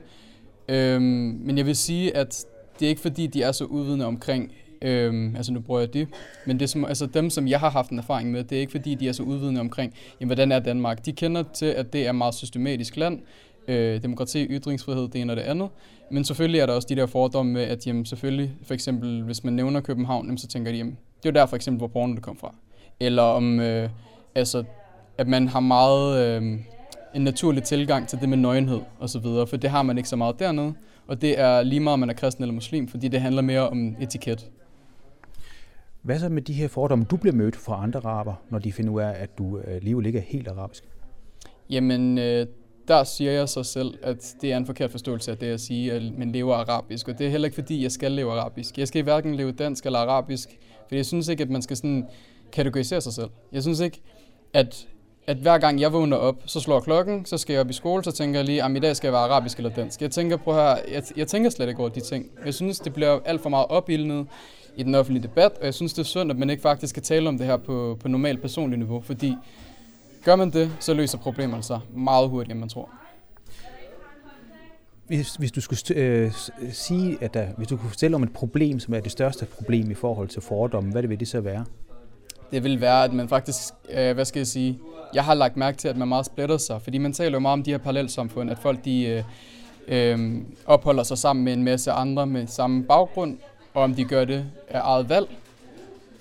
Øhm, 0.69 1.01
men 1.45 1.57
jeg 1.57 1.65
vil 1.65 1.75
sige, 1.75 2.17
at 2.17 2.45
det 2.79 2.85
er 2.85 2.89
ikke 2.89 3.01
fordi, 3.01 3.27
de 3.27 3.43
er 3.43 3.51
så 3.51 3.63
udvidende 3.63 4.05
omkring, 4.05 4.51
øhm, 4.81 5.35
altså 5.35 5.53
nu 5.53 5.59
bruger 5.59 5.79
jeg 5.79 5.93
det, 5.93 6.07
men 6.45 6.59
det 6.59 6.69
som, 6.69 6.85
altså 6.85 7.05
dem, 7.05 7.29
som 7.29 7.47
jeg 7.47 7.59
har 7.59 7.69
haft 7.69 7.89
en 7.89 7.99
erfaring 7.99 8.31
med, 8.31 8.43
det 8.43 8.55
er 8.55 8.59
ikke 8.59 8.71
fordi, 8.71 8.95
de 8.95 9.07
er 9.07 9.11
så 9.11 9.23
udvidende 9.23 9.61
omkring, 9.61 9.93
jamen, 10.19 10.29
hvordan 10.29 10.51
er 10.51 10.59
Danmark. 10.59 11.05
De 11.05 11.11
kender 11.11 11.43
til, 11.53 11.65
at 11.65 11.93
det 11.93 12.05
er 12.05 12.09
et 12.09 12.15
meget 12.15 12.33
systematisk 12.35 12.97
land, 12.97 13.19
øh, 13.67 14.03
demokrati, 14.03 14.45
ytringsfrihed, 14.49 15.07
det 15.07 15.21
ene 15.21 15.33
og 15.33 15.37
det 15.37 15.43
andet. 15.43 15.69
Men 16.11 16.23
selvfølgelig 16.23 16.59
er 16.59 16.65
der 16.65 16.73
også 16.73 16.87
de 16.87 16.95
der 16.95 17.05
fordomme 17.05 17.51
med, 17.51 17.61
at 17.61 17.87
jamen, 17.87 18.05
selvfølgelig, 18.05 18.51
for 18.63 18.73
eksempel, 18.73 19.23
hvis 19.23 19.43
man 19.43 19.53
nævner 19.53 19.81
København, 19.81 20.25
jamen, 20.25 20.37
så 20.37 20.47
tænker 20.47 20.71
de, 20.71 20.77
jamen, 20.77 20.97
det 21.23 21.29
er 21.29 21.31
jo 21.31 21.41
der 21.41 21.45
for 21.45 21.55
eksempel, 21.55 21.77
hvor 21.77 21.87
porno 21.87 22.21
kom 22.21 22.37
fra. 22.37 22.55
Eller 22.99 23.23
om, 23.23 23.59
øh, 23.59 23.89
altså, 24.35 24.63
at 25.17 25.27
man 25.27 25.47
har 25.47 25.59
meget 25.59 26.25
øh, 26.25 26.59
en 27.15 27.21
naturlig 27.21 27.63
tilgang 27.63 28.07
til 28.07 28.19
det 28.19 28.29
med 28.29 28.37
nøgenhed 28.37 28.79
og 28.99 29.09
så 29.09 29.19
videre, 29.19 29.47
for 29.47 29.57
det 29.57 29.69
har 29.69 29.83
man 29.83 29.97
ikke 29.97 30.09
så 30.09 30.15
meget 30.15 30.39
dernede. 30.39 30.73
Og 31.07 31.21
det 31.21 31.39
er 31.39 31.63
lige 31.63 31.79
meget, 31.79 31.93
om 31.93 31.99
man 31.99 32.09
er 32.09 32.13
kristen 32.13 32.43
eller 32.43 32.53
muslim, 32.53 32.87
fordi 32.87 33.07
det 33.07 33.21
handler 33.21 33.41
mere 33.41 33.69
om 33.69 33.95
etiket. 33.99 34.49
Hvad 36.01 36.19
så 36.19 36.29
med 36.29 36.41
de 36.41 36.53
her 36.53 36.67
fordomme, 36.67 37.05
du 37.05 37.17
bliver 37.17 37.35
mødt 37.35 37.55
fra 37.55 37.83
andre 37.83 37.99
araber, 37.99 38.33
når 38.49 38.59
de 38.59 38.71
finder 38.71 38.91
ud 38.91 39.01
af, 39.01 39.13
at 39.15 39.37
du 39.37 39.57
øh, 39.57 39.75
alligevel 39.75 40.05
ikke 40.05 40.19
er 40.19 40.23
helt 40.23 40.47
arabisk? 40.47 40.83
Jamen, 41.69 42.17
øh, 42.17 42.47
der 42.87 43.03
siger 43.03 43.31
jeg 43.31 43.49
så 43.49 43.63
selv, 43.63 43.93
at 44.03 44.35
det 44.41 44.53
er 44.53 44.57
en 44.57 44.65
forkert 44.65 44.91
forståelse 44.91 45.31
af 45.31 45.37
det 45.37 45.47
at 45.47 45.61
sige, 45.61 45.93
at 45.93 46.01
man 46.17 46.31
lever 46.31 46.55
arabisk. 46.55 47.07
Og 47.07 47.19
det 47.19 47.27
er 47.27 47.31
heller 47.31 47.45
ikke 47.45 47.55
fordi, 47.55 47.83
jeg 47.83 47.91
skal 47.91 48.11
leve 48.11 48.31
arabisk. 48.31 48.77
Jeg 48.77 48.87
skal 48.87 49.03
hverken 49.03 49.35
leve 49.35 49.51
dansk 49.51 49.85
eller 49.85 49.99
arabisk. 49.99 50.49
For 50.89 50.95
jeg 50.95 51.05
synes 51.05 51.27
ikke, 51.27 51.43
at 51.43 51.49
man 51.49 51.61
skal 51.61 51.77
sådan 51.77 52.07
kategorisere 52.51 53.01
sig 53.01 53.13
selv. 53.13 53.29
Jeg 53.51 53.61
synes 53.61 53.79
ikke, 53.79 54.01
at, 54.53 54.87
at 55.27 55.37
hver 55.37 55.57
gang 55.57 55.81
jeg 55.81 55.93
vågner 55.93 56.17
op, 56.17 56.35
så 56.45 56.59
slår 56.59 56.79
klokken, 56.79 57.25
så 57.25 57.37
skal 57.37 57.53
jeg 57.53 57.61
op 57.61 57.69
i 57.69 57.73
skole, 57.73 58.03
så 58.03 58.11
tænker 58.11 58.39
jeg 58.39 58.45
lige, 58.45 58.63
ah, 58.63 58.71
at 58.71 58.77
i 58.77 58.79
dag 58.79 58.95
skal 58.95 59.07
jeg 59.07 59.13
være 59.13 59.21
arabisk 59.21 59.57
eller 59.57 59.69
dansk. 59.69 60.01
Jeg 60.01 60.11
tænker 60.11 60.37
på 60.37 60.53
her, 60.53 60.77
jeg, 60.91 61.03
jeg 61.15 61.27
tænker 61.27 61.49
slet 61.49 61.69
ikke 61.69 61.79
over 61.79 61.89
de 61.89 61.99
ting. 61.99 62.25
Jeg 62.45 62.53
synes, 62.53 62.79
det 62.79 62.93
bliver 62.93 63.19
alt 63.25 63.41
for 63.41 63.49
meget 63.49 63.65
opildnet 63.69 64.27
i 64.75 64.83
den 64.83 64.95
offentlige 64.95 65.23
debat, 65.23 65.51
og 65.57 65.65
jeg 65.65 65.73
synes, 65.73 65.93
det 65.93 65.99
er 65.99 66.05
synd, 66.05 66.31
at 66.31 66.37
man 66.37 66.49
ikke 66.49 66.61
faktisk 66.61 66.95
kan 66.95 67.03
tale 67.03 67.29
om 67.29 67.37
det 67.37 67.47
her 67.47 67.57
på, 67.57 67.97
på 68.01 68.07
normalt 68.07 68.41
personligt 68.41 68.79
niveau, 68.79 69.01
fordi 69.01 69.35
gør 70.23 70.35
man 70.35 70.51
det, 70.51 70.71
så 70.79 70.93
løser 70.93 71.17
problemerne 71.17 71.63
sig 71.63 71.79
meget 71.93 72.29
hurtigere, 72.29 72.51
end 72.51 72.59
man 72.59 72.69
tror. 72.69 72.89
Hvis, 75.09 75.35
hvis 75.35 75.51
du 75.51 75.61
skulle 75.61 75.79
øh, 75.95 76.31
sige, 76.71 77.17
at 77.21 77.33
der, 77.33 77.45
hvis 77.57 77.67
du 77.67 77.77
kunne 77.77 77.89
fortælle 77.89 78.15
om 78.15 78.23
et 78.23 78.33
problem, 78.33 78.79
som 78.79 78.93
er 78.93 78.99
det 78.99 79.11
største 79.11 79.45
problem 79.45 79.91
i 79.91 79.93
forhold 79.93 80.27
til 80.27 80.41
fordomme, 80.41 80.91
hvad 80.91 81.01
det 81.01 81.09
vil 81.09 81.19
det 81.19 81.27
så 81.27 81.41
være? 81.41 81.65
Det 82.51 82.63
vil 82.63 82.81
være, 82.81 83.03
at 83.03 83.13
man 83.13 83.29
faktisk, 83.29 83.73
øh, 83.89 84.13
hvad 84.13 84.25
skal 84.25 84.39
jeg 84.39 84.47
sige, 84.47 84.79
jeg 85.13 85.23
har 85.23 85.33
lagt 85.33 85.57
mærke 85.57 85.77
til, 85.77 85.87
at 85.87 85.97
man 85.97 86.07
meget 86.07 86.25
splitter 86.25 86.57
sig, 86.57 86.81
fordi 86.81 86.97
man 86.97 87.13
taler 87.13 87.31
jo 87.31 87.39
meget 87.39 87.53
om 87.53 87.63
de 87.63 87.71
her 87.71 87.77
parallelsamfund, 87.77 88.51
at 88.51 88.59
folk 88.59 88.85
de 88.85 89.05
øh, 89.05 89.23
øh, 89.87 90.41
opholder 90.65 91.03
sig 91.03 91.17
sammen 91.17 91.45
med 91.45 91.53
en 91.53 91.63
masse 91.63 91.91
andre 91.91 92.27
med 92.27 92.47
samme 92.47 92.83
baggrund, 92.83 93.37
og 93.73 93.83
om 93.83 93.95
de 93.95 94.03
gør 94.03 94.25
det 94.25 94.45
af 94.67 94.81
eget 94.83 95.09
valg. 95.09 95.27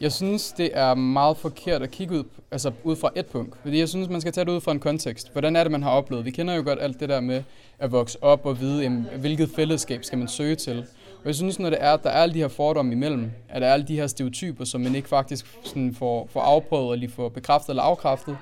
Jeg 0.01 0.13
synes, 0.13 0.53
det 0.53 0.71
er 0.73 0.95
meget 0.95 1.37
forkert 1.37 1.83
at 1.83 1.91
kigge 1.91 2.19
ud, 2.19 2.25
altså 2.51 2.73
ud 2.85 2.97
fra 2.97 3.11
et 3.17 3.27
punkt, 3.27 3.57
fordi 3.63 3.79
jeg 3.79 3.89
synes, 3.89 4.09
man 4.09 4.21
skal 4.21 4.33
tage 4.33 4.45
det 4.45 4.53
ud 4.53 4.61
fra 4.61 4.73
en 4.73 4.81
kontekst. 4.81 5.33
Hvordan 5.33 5.57
er 5.57 5.65
det, 5.65 5.73
man 5.73 5.83
har 5.83 5.91
oplevet? 5.91 6.25
Vi 6.25 6.31
kender 6.31 6.55
jo 6.55 6.63
godt 6.65 6.79
alt 6.83 7.01
det 7.01 7.09
der 7.09 7.21
med 7.21 7.43
at 7.79 7.93
vokse 7.93 8.23
op 8.23 8.47
og 8.47 8.61
vide, 8.61 8.83
jamen, 8.83 9.07
hvilket 9.17 9.51
fællesskab 9.57 10.05
skal 10.05 10.19
man 10.19 10.29
søge 10.29 10.55
til. 10.55 10.79
Og 11.21 11.27
jeg 11.27 11.35
synes, 11.35 11.59
når 11.59 11.71
det 11.71 11.79
er, 11.83 11.93
at 11.93 12.03
der 12.03 12.11
er 12.11 12.23
alle 12.23 12.35
de 12.35 12.39
her 12.39 12.49
fordomme 12.49 12.93
imellem, 12.93 13.31
at 13.49 13.63
der 13.63 13.69
er 13.69 13.73
alle 13.73 13.87
de 13.89 13.97
her 13.97 14.07
stereotyper, 14.07 14.65
som 14.65 14.81
man 14.81 14.95
ikke 14.95 15.09
faktisk 15.09 15.47
sådan 15.65 15.95
får, 15.95 16.29
får 16.33 16.41
afprøvet 16.41 16.95
eller 16.95 17.09
får 17.09 17.29
bekræftet 17.29 17.69
eller 17.69 17.83
afkræftet, 17.83 18.37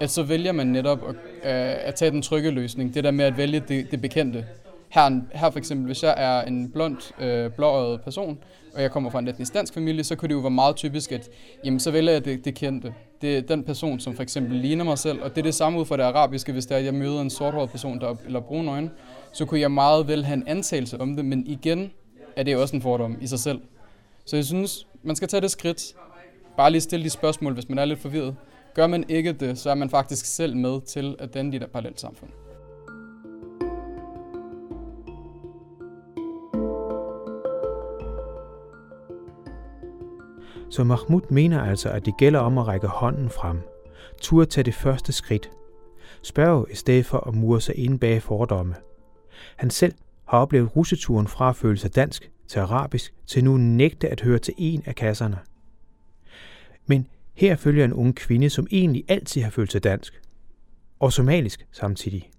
at 0.00 0.10
så 0.10 0.22
vælger 0.22 0.52
man 0.52 0.66
netop 0.66 0.98
at, 1.08 1.14
øh, 1.14 1.86
at 1.88 1.94
tage 1.94 2.10
den 2.10 2.22
trygge 2.22 2.50
løsning. 2.50 2.94
Det 2.94 3.04
der 3.04 3.10
med 3.10 3.24
at 3.24 3.36
vælge 3.36 3.62
det, 3.68 3.90
det 3.90 4.00
bekendte. 4.00 4.44
Her, 4.92 5.20
her 5.34 5.50
for 5.50 5.58
eksempel, 5.58 5.86
hvis 5.86 6.02
jeg 6.02 6.14
er 6.16 6.42
en 6.42 6.70
blond, 6.70 7.22
øh, 7.22 7.50
blåøjet 7.50 8.00
person, 8.00 8.38
og 8.74 8.82
jeg 8.82 8.90
kommer 8.90 9.10
fra 9.10 9.18
en 9.18 9.28
etnisk 9.28 9.54
dansk 9.54 9.74
familie, 9.74 10.04
så 10.04 10.16
kunne 10.16 10.28
det 10.28 10.34
jo 10.34 10.38
være 10.38 10.50
meget 10.50 10.76
typisk, 10.76 11.12
at 11.12 11.30
jamen, 11.64 11.80
så 11.80 11.90
vælger 11.90 12.12
jeg 12.12 12.24
det, 12.24 12.44
det 12.44 12.54
kendte. 12.54 12.94
Det 13.20 13.36
er 13.36 13.40
den 13.40 13.64
person, 13.64 14.00
som 14.00 14.14
for 14.14 14.22
eksempel 14.22 14.56
ligner 14.56 14.84
mig 14.84 14.98
selv, 14.98 15.22
og 15.22 15.30
det 15.30 15.38
er 15.38 15.42
det 15.42 15.54
samme 15.54 15.78
ud 15.80 15.84
for 15.84 15.96
det 15.96 16.04
arabiske, 16.04 16.52
hvis 16.52 16.66
der 16.66 16.78
jeg 16.78 16.94
møder 16.94 17.20
en 17.20 17.30
sorthåret 17.30 17.70
person, 17.70 18.00
der 18.00 18.14
eller 18.26 18.40
brune 18.40 18.70
øjne, 18.70 18.90
så 19.32 19.44
kunne 19.44 19.60
jeg 19.60 19.70
meget 19.70 20.08
vel 20.08 20.24
have 20.24 20.36
en 20.36 20.46
antagelse 20.46 21.00
om 21.00 21.16
det, 21.16 21.24
men 21.24 21.46
igen 21.46 21.90
er 22.36 22.42
det 22.42 22.56
også 22.56 22.76
en 22.76 22.82
fordom 22.82 23.16
i 23.20 23.26
sig 23.26 23.38
selv. 23.38 23.60
Så 24.24 24.36
jeg 24.36 24.44
synes, 24.44 24.86
man 25.02 25.16
skal 25.16 25.28
tage 25.28 25.40
det 25.40 25.50
skridt. 25.50 25.94
Bare 26.56 26.70
lige 26.70 26.80
stille 26.80 27.04
de 27.04 27.10
spørgsmål, 27.10 27.54
hvis 27.54 27.68
man 27.68 27.78
er 27.78 27.84
lidt 27.84 27.98
forvirret. 27.98 28.36
Gør 28.74 28.86
man 28.86 29.04
ikke 29.08 29.32
det, 29.32 29.58
så 29.58 29.70
er 29.70 29.74
man 29.74 29.90
faktisk 29.90 30.26
selv 30.26 30.56
med 30.56 30.80
til 30.80 31.16
at 31.18 31.34
danne 31.34 31.52
de 31.52 31.58
der 31.58 31.66
parallelt 31.66 32.00
samfund. 32.00 32.30
Så 40.72 40.84
Mahmoud 40.84 41.20
mener 41.30 41.62
altså, 41.62 41.88
at 41.88 42.06
det 42.06 42.16
gælder 42.16 42.40
om 42.40 42.58
at 42.58 42.66
række 42.66 42.86
hånden 42.86 43.30
frem. 43.30 43.60
Tur 44.20 44.44
tage 44.44 44.64
det 44.64 44.74
første 44.74 45.12
skridt. 45.12 45.50
Spørg 46.22 46.66
i 46.70 46.74
stedet 46.74 47.06
for 47.06 47.18
at 47.18 47.34
mure 47.34 47.60
sig 47.60 47.78
ind 47.78 47.98
bag 47.98 48.22
fordomme. 48.22 48.74
Han 49.56 49.70
selv 49.70 49.94
har 50.28 50.38
oplevet 50.38 50.76
russeturen 50.76 51.26
fra 51.26 51.48
at 51.48 51.56
føle 51.56 51.76
sig 51.76 51.96
dansk 51.96 52.30
til 52.48 52.58
arabisk 52.58 53.14
til 53.26 53.44
nu 53.44 53.56
nægte 53.56 54.08
at 54.08 54.20
høre 54.20 54.38
til 54.38 54.54
en 54.58 54.82
af 54.86 54.94
kasserne. 54.94 55.38
Men 56.86 57.06
her 57.34 57.56
følger 57.56 57.84
en 57.84 57.92
ung 57.92 58.16
kvinde, 58.16 58.50
som 58.50 58.66
egentlig 58.70 59.04
altid 59.08 59.42
har 59.42 59.50
følt 59.50 59.72
sig 59.72 59.84
dansk. 59.84 60.20
Og 61.00 61.12
somalisk 61.12 61.66
samtidig. 61.72 62.30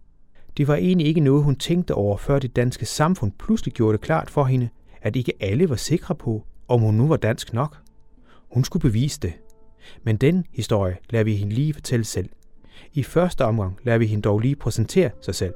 Det 0.58 0.68
var 0.68 0.76
egentlig 0.76 1.08
ikke 1.08 1.22
noget, 1.22 1.44
hun 1.44 1.56
tænkte 1.56 1.96
over, 1.96 2.18
før 2.18 2.40
det 2.40 2.56
danske 2.56 2.86
samfund 2.86 3.32
pludselig 3.32 3.74
gjorde 3.74 3.98
det 3.98 4.06
klart 4.06 4.30
for 4.30 4.44
hende, 4.44 4.70
at 5.02 5.16
ikke 5.16 5.34
alle 5.40 5.70
var 5.70 5.76
sikre 5.76 6.16
på, 6.16 6.44
om 6.68 6.82
hun 6.82 6.94
nu 6.94 7.08
var 7.08 7.18
dansk 7.18 7.54
nok. 7.54 7.84
Hun 8.54 8.64
skulle 8.64 8.82
bevise 8.82 9.20
det. 9.20 9.34
Men 10.04 10.18
den 10.18 10.46
historie 10.52 10.98
lader 11.10 11.24
vi 11.24 11.36
hende 11.36 11.54
lige 11.54 11.74
fortælle 11.74 12.06
selv. 12.06 12.30
I 12.94 13.04
første 13.04 13.46
omgang 13.46 13.78
lader 13.84 13.98
vi 13.98 14.06
hende 14.06 14.22
dog 14.22 14.40
lige 14.40 14.56
præsentere 14.56 15.10
sig 15.22 15.36
selv. 15.36 15.54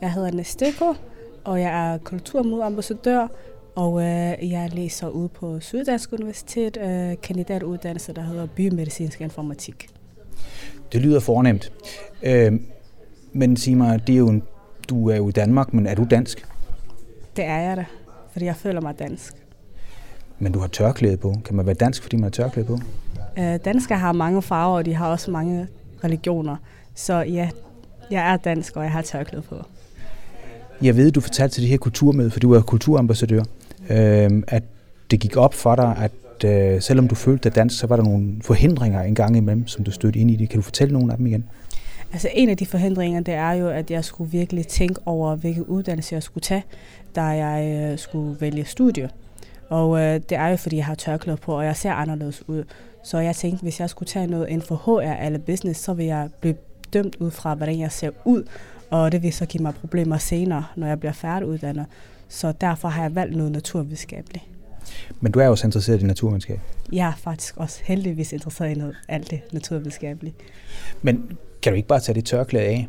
Jeg 0.00 0.12
hedder 0.12 0.30
Nesteko, 0.30 0.94
og 1.44 1.60
jeg 1.60 1.92
er 1.92 1.98
kulturmodambassadør, 1.98 3.28
og 3.76 4.00
øh, 4.00 4.50
jeg 4.50 4.70
læser 4.72 5.08
ude 5.08 5.28
på 5.28 5.60
Syddansk 5.60 6.12
Universitet 6.12 6.76
øh, 6.76 7.16
kandidatuddannelse, 7.22 8.12
der 8.12 8.22
hedder 8.22 8.46
Biomedicinsk 8.46 9.20
Informatik. 9.20 9.88
Det 10.92 11.00
lyder 11.00 11.20
fornemt. 11.20 11.72
Øh, 12.22 12.52
men 13.32 13.56
sig 13.56 13.76
mig, 13.76 14.06
det 14.06 14.12
er 14.12 14.18
jo 14.18 14.28
en, 14.28 14.42
du 14.88 15.08
er 15.08 15.16
jo 15.16 15.28
i 15.28 15.32
Danmark, 15.32 15.74
men 15.74 15.86
er 15.86 15.94
du 15.94 16.06
dansk? 16.10 16.46
Det 17.36 17.44
er 17.44 17.58
jeg 17.58 17.76
da, 17.76 17.84
fordi 18.32 18.44
jeg 18.44 18.56
føler 18.56 18.80
mig 18.80 18.98
dansk. 18.98 19.43
Men 20.38 20.52
du 20.52 20.58
har 20.58 20.66
tørklæde 20.66 21.16
på. 21.16 21.34
Kan 21.44 21.56
man 21.56 21.66
være 21.66 21.74
dansk, 21.74 22.02
fordi 22.02 22.16
man 22.16 22.22
har 22.22 22.30
tørklæde 22.30 22.66
på? 22.66 22.78
Øh, 23.38 23.58
danskere 23.64 23.98
har 23.98 24.12
mange 24.12 24.42
farver, 24.42 24.76
og 24.76 24.84
de 24.84 24.94
har 24.94 25.08
også 25.08 25.30
mange 25.30 25.66
religioner. 26.04 26.56
Så 26.94 27.14
ja, 27.14 27.48
jeg 28.10 28.32
er 28.32 28.36
dansk, 28.36 28.76
og 28.76 28.82
jeg 28.82 28.92
har 28.92 29.02
tørklæde 29.02 29.42
på. 29.42 29.56
Jeg 30.82 30.96
ved, 30.96 31.10
du 31.10 31.20
fortalte 31.20 31.54
til 31.54 31.62
det 31.62 31.70
her 31.70 31.76
kulturmøde, 31.76 32.30
for 32.30 32.40
du 32.40 32.52
er 32.52 32.62
kulturambassadør, 32.62 33.42
øh, 33.90 34.42
at 34.48 34.62
det 35.10 35.20
gik 35.20 35.36
op 35.36 35.54
for 35.54 35.76
dig, 35.76 35.96
at 35.96 36.44
øh, 36.44 36.82
selvom 36.82 37.08
du 37.08 37.14
følte 37.14 37.44
dig 37.44 37.56
dansk, 37.56 37.78
så 37.78 37.86
var 37.86 37.96
der 37.96 38.02
nogle 38.02 38.34
forhindringer 38.42 39.02
en 39.02 39.14
gang 39.14 39.36
imellem, 39.36 39.66
som 39.66 39.84
du 39.84 39.90
stødte 39.90 40.18
ind 40.18 40.30
i 40.30 40.36
det. 40.36 40.48
Kan 40.48 40.58
du 40.58 40.62
fortælle 40.62 40.92
nogle 40.92 41.12
af 41.12 41.18
dem 41.18 41.26
igen? 41.26 41.44
Altså 42.12 42.28
en 42.34 42.48
af 42.48 42.56
de 42.56 42.66
forhindringer, 42.66 43.20
det 43.20 43.34
er 43.34 43.52
jo, 43.52 43.68
at 43.68 43.90
jeg 43.90 44.04
skulle 44.04 44.30
virkelig 44.30 44.66
tænke 44.66 45.00
over, 45.06 45.36
hvilke 45.36 45.68
uddannelse 45.68 46.14
jeg 46.14 46.22
skulle 46.22 46.42
tage, 46.42 46.64
da 47.16 47.22
jeg 47.22 47.90
øh, 47.92 47.98
skulle 47.98 48.40
vælge 48.40 48.64
studie. 48.64 49.10
Og 49.74 50.00
øh, 50.00 50.20
det 50.28 50.32
er 50.32 50.48
jo, 50.48 50.56
fordi 50.56 50.76
jeg 50.76 50.84
har 50.84 50.94
tørklæde 50.94 51.36
på, 51.36 51.58
og 51.58 51.64
jeg 51.64 51.76
ser 51.76 51.92
anderledes 51.92 52.48
ud. 52.48 52.64
Så 53.04 53.18
jeg 53.18 53.36
tænkte, 53.36 53.62
hvis 53.62 53.80
jeg 53.80 53.90
skulle 53.90 54.08
tage 54.08 54.26
noget 54.26 54.48
inden 54.48 54.66
for 54.66 54.76
HR 54.76 55.24
eller 55.24 55.38
business, 55.38 55.80
så 55.80 55.94
vil 55.94 56.06
jeg 56.06 56.28
blive 56.40 56.54
dømt 56.92 57.16
ud 57.20 57.30
fra, 57.30 57.54
hvordan 57.54 57.78
jeg 57.78 57.92
ser 57.92 58.10
ud. 58.24 58.44
Og 58.90 59.12
det 59.12 59.22
vil 59.22 59.32
så 59.32 59.46
give 59.46 59.62
mig 59.62 59.74
problemer 59.74 60.18
senere, 60.18 60.64
når 60.76 60.86
jeg 60.86 61.00
bliver 61.00 61.12
færdiguddannet. 61.12 61.86
Så 62.28 62.52
derfor 62.60 62.88
har 62.88 63.02
jeg 63.02 63.14
valgt 63.14 63.36
noget 63.36 63.52
naturvidenskabeligt. 63.52 64.44
Men 65.20 65.32
du 65.32 65.38
er 65.40 65.48
også 65.48 65.66
interesseret 65.66 66.02
i 66.02 66.06
naturvidenskab. 66.06 66.60
Jeg 66.92 67.08
er 67.08 67.16
faktisk 67.16 67.56
også 67.56 67.80
heldigvis 67.84 68.32
interesseret 68.32 68.70
i 68.70 68.74
noget, 68.74 68.96
alt 69.08 69.30
det 69.30 69.40
naturvidenskabelige. 69.52 70.34
Men 71.02 71.38
kan 71.62 71.72
du 71.72 71.76
ikke 71.76 71.88
bare 71.88 72.00
tage 72.00 72.16
det 72.16 72.24
tørklæde 72.24 72.64
af? 72.64 72.88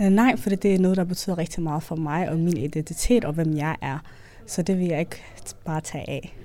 Uh, 0.00 0.06
nej, 0.06 0.36
for 0.36 0.50
det 0.50 0.74
er 0.74 0.78
noget, 0.78 0.96
der 0.96 1.04
betyder 1.04 1.38
rigtig 1.38 1.62
meget 1.62 1.82
for 1.82 1.96
mig 1.96 2.28
og 2.28 2.38
min 2.38 2.56
identitet 2.56 3.24
og 3.24 3.32
hvem 3.32 3.56
jeg 3.56 3.76
er. 3.82 3.98
Så 4.48 4.62
det 4.62 4.78
vil 4.78 4.86
jeg 4.86 5.00
ikke 5.00 5.22
bare 5.64 5.80
tage 5.80 6.10
af. 6.10 6.36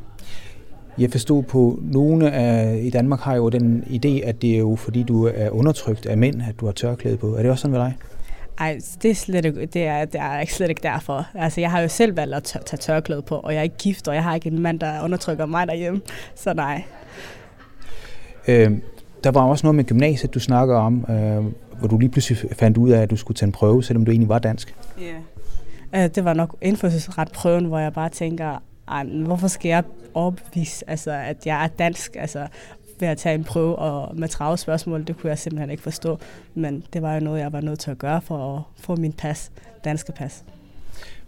Jeg 0.98 1.12
forstod 1.12 1.44
på, 1.44 1.80
nogle 1.82 2.32
af, 2.32 2.80
i 2.84 2.90
Danmark 2.90 3.20
har 3.20 3.36
jo 3.36 3.50
den 3.50 3.84
idé, 3.88 4.28
at 4.28 4.42
det 4.42 4.54
er 4.54 4.58
jo 4.58 4.76
fordi, 4.76 5.04
du 5.04 5.26
er 5.26 5.50
undertrykt 5.50 6.06
af 6.06 6.18
mænd, 6.18 6.42
at 6.50 6.60
du 6.60 6.66
har 6.66 6.74
tørklæde 6.74 7.18
på. 7.18 7.36
Er 7.36 7.42
det 7.42 7.52
også 7.52 7.62
sådan 7.62 7.74
ved 7.74 7.80
dig? 7.80 7.98
Ej, 8.60 8.80
det 9.04 9.12
er, 9.12 9.16
slet 9.16 9.46
ikke, 9.46 9.66
det, 9.66 9.84
er, 9.84 10.06
det 10.06 10.22
er 10.22 10.40
ikke 10.40 10.54
slet 10.54 10.70
ikke 10.70 10.84
derfor. 10.84 11.28
Altså, 11.34 11.62
jeg 11.62 11.72
har 11.72 11.82
jo 11.82 11.88
selv 11.88 12.18
valgt 12.18 12.36
at 12.36 12.44
tage 12.44 12.78
tørklæde 12.78 13.22
på, 13.22 13.36
og 13.36 13.54
jeg 13.54 13.60
er 13.60 13.64
ikke 13.64 13.78
gift, 13.78 14.08
og 14.08 14.16
jeg 14.16 14.24
har 14.24 14.36
ikke 14.36 14.50
en 14.50 14.60
mand, 14.60 14.80
der 14.80 15.04
undertrykker 15.04 15.46
mig 15.46 15.68
derhjemme. 15.68 16.02
Så 16.36 16.54
nej. 16.54 16.84
Øh, 18.48 18.72
der 19.24 19.32
var 19.32 19.42
også 19.42 19.66
noget 19.66 19.76
med 19.76 19.84
gymnasiet, 19.84 20.34
du 20.34 20.40
snakker 20.40 20.76
om, 20.76 21.06
øh, 21.10 21.44
hvor 21.80 21.88
du 21.88 21.98
lige 21.98 22.10
pludselig 22.10 22.52
fandt 22.52 22.78
ud 22.78 22.90
af, 22.90 23.02
at 23.02 23.10
du 23.10 23.16
skulle 23.16 23.36
tage 23.36 23.48
en 23.48 23.52
prøve, 23.52 23.84
selvom 23.84 24.06
du 24.06 24.12
egentlig 24.12 24.30
var 24.30 24.40
dansk. 24.40 24.76
Ja. 25.00 25.06
Yeah. 25.06 25.22
Det 25.94 26.26
var 26.26 26.34
nok 26.34 26.56
indfødselsret 26.62 27.32
prøven, 27.32 27.66
hvor 27.66 27.80
jeg 27.80 27.94
bare 27.94 28.10
tænker, 28.10 28.58
ej, 28.88 29.06
hvorfor 29.06 29.48
skal 29.48 29.70
jeg 29.70 29.84
opvise, 30.14 30.90
altså, 30.90 31.12
at 31.12 31.46
jeg 31.46 31.64
er 31.64 31.68
dansk? 31.68 32.16
Altså, 32.16 32.48
ved 33.00 33.08
at 33.08 33.18
tage 33.18 33.36
en 33.36 33.44
prøve 33.44 33.76
og 33.76 34.16
med 34.18 34.28
trave 34.28 34.58
spørgsmål, 34.58 35.08
det 35.08 35.18
kunne 35.18 35.30
jeg 35.30 35.40
simpelthen 35.40 35.70
ikke 35.70 35.84
forstå. 35.84 36.20
Men 36.56 36.84
det 36.94 37.02
var 37.02 37.14
jo 37.14 37.20
noget, 37.20 37.40
jeg 37.40 37.54
var 37.54 37.62
nødt 37.62 37.80
til 37.80 37.92
at 37.92 37.98
gøre 37.98 38.22
for 38.22 38.58
at 38.58 38.64
få 38.78 38.96
min 38.96 39.14
pas, 39.14 39.52
danske 39.84 40.12
pas. 40.12 40.44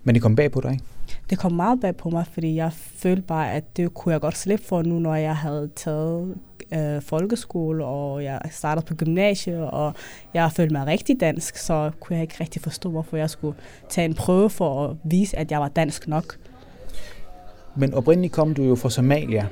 Men 0.04 0.16
det 0.16 0.22
kom 0.22 0.36
bag 0.36 0.52
på 0.52 0.62
dig, 0.62 0.72
ikke? 0.72 0.84
Det 1.30 1.38
kom 1.38 1.52
meget 1.52 1.80
bag 1.82 1.96
på 1.96 2.10
mig, 2.10 2.26
fordi 2.32 2.56
jeg 2.56 2.74
følte 2.74 3.22
bare, 3.22 3.52
at 3.52 3.78
det 3.78 3.94
kunne 3.94 4.14
jeg 4.14 4.22
godt 4.22 4.38
slippe 4.38 4.66
for 4.66 4.82
nu, 4.82 5.00
når 5.00 5.16
jeg 5.16 5.36
havde 5.36 5.70
taget 5.76 6.36
øh, 6.74 7.02
folkeskole, 7.02 7.86
og 7.86 8.24
jeg 8.24 8.42
startede 8.52 8.86
på 8.86 8.96
gymnasiet, 8.96 9.70
og 9.70 9.94
jeg 10.34 10.52
følte 10.52 10.74
mig 10.74 10.88
rigtig 10.88 11.20
dansk, 11.20 11.58
så 11.58 11.92
kunne 12.00 12.16
jeg 12.16 12.22
ikke 12.22 12.36
rigtig 12.40 12.62
forstå, 12.62 12.90
hvorfor 12.90 13.18
jeg 13.18 13.30
skulle 13.30 13.58
tage 13.90 14.06
en 14.06 14.14
prøve 14.14 14.50
for 14.50 14.86
at 14.86 14.98
vise, 15.04 15.38
at 15.38 15.52
jeg 15.52 15.60
var 15.60 15.68
dansk 15.68 16.08
nok. 16.08 16.38
Men 17.76 17.94
oprindeligt 17.94 18.34
kom 18.34 18.54
du 18.54 18.64
jo 18.64 18.76
fra 18.76 18.90
Somalia, 18.90 19.48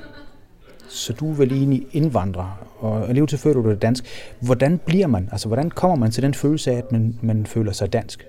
så 0.89 1.13
du 1.13 1.32
er 1.32 1.34
vel 1.34 1.51
egentlig 1.51 1.88
indvandrer, 1.91 2.67
og 2.79 3.08
alligevel 3.08 3.27
til 3.27 3.39
føler 3.39 3.62
du 3.62 3.70
dig 3.70 3.82
dansk. 3.82 4.05
Hvordan 4.39 4.77
bliver 4.77 5.08
man? 5.08 5.29
Altså, 5.32 5.48
hvordan 5.48 5.70
kommer 5.70 5.96
man 5.96 6.12
til 6.12 6.24
den 6.24 6.34
følelse 6.34 6.72
af, 6.72 6.77
at 6.77 6.91
man, 6.91 7.20
man 7.22 7.46
føler 7.46 7.72
sig 7.72 7.93
dansk? 7.93 8.25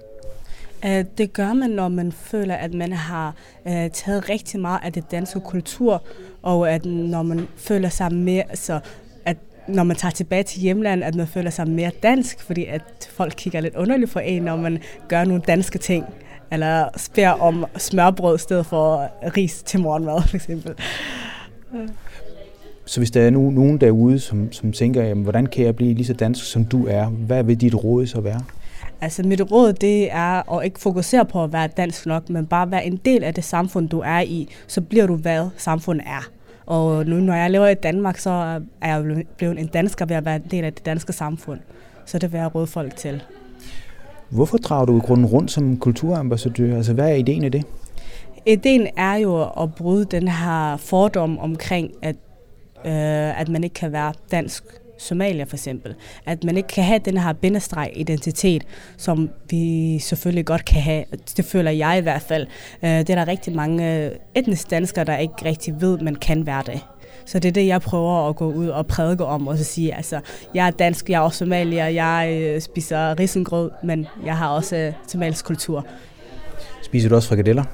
Øh, 0.87 1.05
det 1.19 1.33
gør 1.33 1.53
man, 1.53 1.71
når 1.71 1.89
man 1.89 2.13
føler, 2.13 2.55
at 2.55 2.75
man 2.75 2.93
har 2.93 3.35
uh, 3.65 3.73
taget 3.93 4.29
rigtig 4.29 4.61
meget 4.61 4.81
af 4.85 4.93
det 4.93 5.11
danske 5.11 5.41
kultur, 5.41 6.03
og 6.43 6.71
at 6.71 6.85
når 6.85 7.23
man 7.23 7.49
føler 7.57 7.89
sig 7.89 8.15
mere, 8.15 8.45
så 8.55 8.81
at 9.25 9.37
når 9.69 9.83
man 9.83 9.97
tager 9.97 10.13
tilbage 10.13 10.43
til 10.43 10.61
hjemlandet, 10.61 11.07
at 11.07 11.15
man 11.15 11.27
føler 11.27 11.51
sig 11.51 11.69
mere 11.69 11.91
dansk, 12.03 12.43
fordi 12.43 12.65
at 12.65 12.83
folk 13.11 13.35
kigger 13.37 13.61
lidt 13.61 13.77
underligt 13.77 14.11
for 14.11 14.21
en, 14.21 14.43
når 14.43 14.57
man 14.57 14.79
gør 15.09 15.25
nogle 15.25 15.43
danske 15.47 15.79
ting, 15.79 16.05
eller 16.53 16.89
spørger 16.97 17.33
om 17.33 17.65
smørbrød 17.77 18.37
i 18.37 18.39
stedet 18.39 18.67
for 18.67 19.11
ris 19.37 19.63
til 19.63 19.81
morgenmad, 19.81 20.23
for 20.29 20.37
eksempel. 20.37 20.75
Så 22.87 23.01
hvis 23.01 23.11
der 23.11 23.23
er 23.23 23.31
nogen 23.31 23.79
derude, 23.79 24.19
som, 24.19 24.53
som 24.53 24.73
tænker, 24.73 25.03
jamen, 25.03 25.23
hvordan 25.23 25.47
kan 25.47 25.65
jeg 25.65 25.77
blive 25.77 25.95
lige 25.95 26.07
så 26.07 26.13
dansk, 26.13 26.45
som 26.45 26.65
du 26.65 26.87
er, 26.87 27.07
hvad 27.07 27.43
vil 27.43 27.61
dit 27.61 27.85
råd 27.85 28.07
så 28.07 28.21
være? 28.21 28.41
Altså 29.05 29.23
mit 29.23 29.53
råd, 29.53 29.73
det 29.73 30.13
er 30.13 30.53
at 30.53 30.65
ikke 30.65 30.81
fokusere 30.81 31.25
på 31.25 31.45
at 31.45 31.53
være 31.53 31.67
dansk 31.67 32.07
nok, 32.07 32.31
men 32.31 32.47
bare 32.47 32.71
være 32.71 32.87
en 32.87 32.97
del 32.97 33.25
af 33.25 33.35
det 33.35 33.45
samfund, 33.45 33.89
du 33.89 34.01
er 34.01 34.21
i. 34.21 34.49
Så 34.67 34.81
bliver 34.81 35.07
du, 35.07 35.17
hvad 35.17 35.49
samfundet 35.57 36.07
er. 36.07 36.29
Og 36.67 37.07
nu, 37.07 37.17
når 37.17 37.35
jeg 37.35 37.51
lever 37.51 37.69
i 37.69 37.75
Danmark, 37.75 38.19
så 38.19 38.31
er 38.81 38.89
jeg 38.89 39.25
blevet 39.37 39.59
en 39.59 39.67
dansker 39.67 40.07
ved 40.07 40.17
at 40.17 40.25
være 40.25 40.37
en 40.37 40.45
del 40.51 40.65
af 40.65 40.73
det 40.73 40.87
danske 40.87 41.13
samfund. 41.13 41.61
Så 42.07 42.19
det 42.19 42.33
vil 42.33 42.39
jeg 42.39 42.55
råde 42.55 42.67
folk 42.67 42.97
til. 42.97 43.23
Hvorfor 44.29 44.59
drager 44.59 44.85
du 44.85 44.97
i 44.97 45.01
grunden 45.01 45.27
rundt 45.27 45.51
som 45.51 45.77
kulturambassadør? 45.77 46.77
Altså, 46.77 46.93
hvad 46.93 47.11
er 47.11 47.15
ideen 47.15 47.45
i 47.45 47.49
det? 47.49 47.65
Ideen 48.47 48.89
er 48.97 49.15
jo 49.15 49.43
at 49.43 49.75
bryde 49.75 50.05
den 50.05 50.29
her 50.29 50.77
fordom 50.77 51.39
omkring, 51.39 51.91
at, 52.03 52.17
øh, 52.85 53.41
at 53.41 53.49
man 53.49 53.65
ikke 53.65 53.75
kan 53.75 53.93
være 53.93 54.13
dansk 54.31 54.65
Somalia 55.05 55.45
for 55.45 55.57
eksempel. 55.57 55.95
At 56.27 56.45
man 56.45 56.57
ikke 56.57 56.69
kan 56.69 56.85
have 56.85 57.01
den 57.05 57.17
her 57.17 57.33
bindestreg 57.33 57.93
identitet, 57.95 58.65
som 58.97 59.31
vi 59.51 59.99
selvfølgelig 59.99 60.45
godt 60.47 60.65
kan 60.65 60.83
have. 60.83 61.05
Det 61.37 61.45
føler 61.45 61.71
jeg 61.71 61.99
i 61.99 62.01
hvert 62.01 62.23
fald. 62.23 62.47
Øh, 62.83 62.91
det 62.91 63.11
er 63.11 63.15
der 63.15 63.29
rigtig 63.29 63.55
mange 63.55 64.11
etniske 64.35 64.69
danskere, 64.71 65.05
der 65.05 65.17
ikke 65.17 65.35
rigtig 65.45 65.81
ved, 65.81 65.99
man 65.99 66.15
kan 66.15 66.47
være 66.47 66.63
det. 66.67 66.81
Så 67.27 67.39
det 67.39 67.49
er 67.49 67.53
det, 67.53 67.67
jeg 67.67 67.81
prøver 67.81 68.29
at 68.29 68.37
gå 68.37 68.53
ud 68.53 68.69
og 68.69 68.87
prædike 68.87 69.25
om, 69.25 69.49
og 69.49 69.59
så 69.59 69.65
sige, 69.65 69.95
altså, 69.95 70.21
jeg 70.55 70.67
er 70.67 70.71
dansk, 70.71 71.11
jeg 71.11 71.17
er 71.17 71.21
også 71.21 71.39
somalier, 71.39 71.87
jeg 71.87 72.39
øh, 72.41 72.61
spiser 72.61 73.19
risengrød, 73.19 73.71
men 73.83 74.07
jeg 74.27 74.37
har 74.37 74.49
også 74.49 74.77
øh, 74.77 74.93
somalisk 75.09 75.45
kultur. 75.45 75.87
Spiser 76.83 77.09
du 77.09 77.15
også 77.15 77.29
frikadeller? 77.29 77.65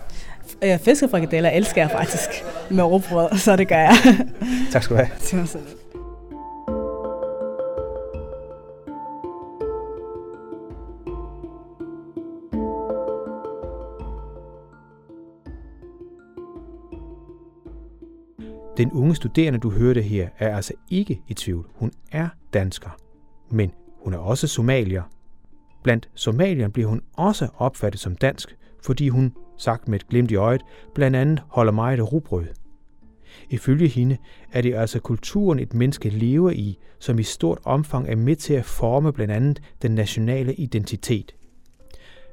Fiskefrikadeller 0.84 1.50
elsker 1.50 1.82
jeg 1.82 1.90
faktisk 1.90 2.28
med 2.70 2.84
råbrød, 2.84 3.38
så 3.44 3.56
det 3.56 3.68
gør 3.68 3.76
jeg. 3.76 3.96
tak 4.72 4.82
skal 4.82 4.96
du 4.96 5.02
have. 5.02 5.46
Den 18.80 18.92
unge 18.92 19.14
studerende, 19.14 19.58
du 19.58 19.70
hørte 19.70 20.02
her, 20.02 20.28
er 20.38 20.56
altså 20.56 20.74
ikke 20.90 21.20
i 21.28 21.34
tvivl. 21.34 21.66
Hun 21.74 21.92
er 22.12 22.28
dansker. 22.52 22.90
Men 23.50 23.72
hun 24.04 24.14
er 24.14 24.18
også 24.18 24.46
somalier. 24.46 25.02
Blandt 25.82 26.08
somalierne 26.14 26.72
bliver 26.72 26.88
hun 26.88 27.02
også 27.12 27.48
opfattet 27.56 28.00
som 28.00 28.16
dansk, 28.16 28.56
fordi 28.84 29.08
hun, 29.08 29.32
sagt 29.58 29.88
med 29.88 30.00
et 30.00 30.08
glimt 30.08 30.30
i 30.30 30.36
øjet, 30.36 30.62
blandt 30.94 31.16
andet 31.16 31.42
holder 31.48 31.72
meget 31.72 31.98
af 31.98 32.12
rugbrød. 32.12 32.46
Ifølge 33.50 33.88
hende 33.88 34.16
er 34.52 34.62
det 34.62 34.74
altså 34.74 35.00
kulturen, 35.00 35.58
et 35.58 35.74
menneske 35.74 36.08
lever 36.08 36.50
i, 36.50 36.78
som 36.98 37.18
i 37.18 37.22
stort 37.22 37.58
omfang 37.64 38.08
er 38.08 38.16
med 38.16 38.36
til 38.36 38.54
at 38.54 38.64
forme 38.64 39.12
blandt 39.12 39.32
andet 39.32 39.62
den 39.82 39.90
nationale 39.90 40.54
identitet. 40.54 41.34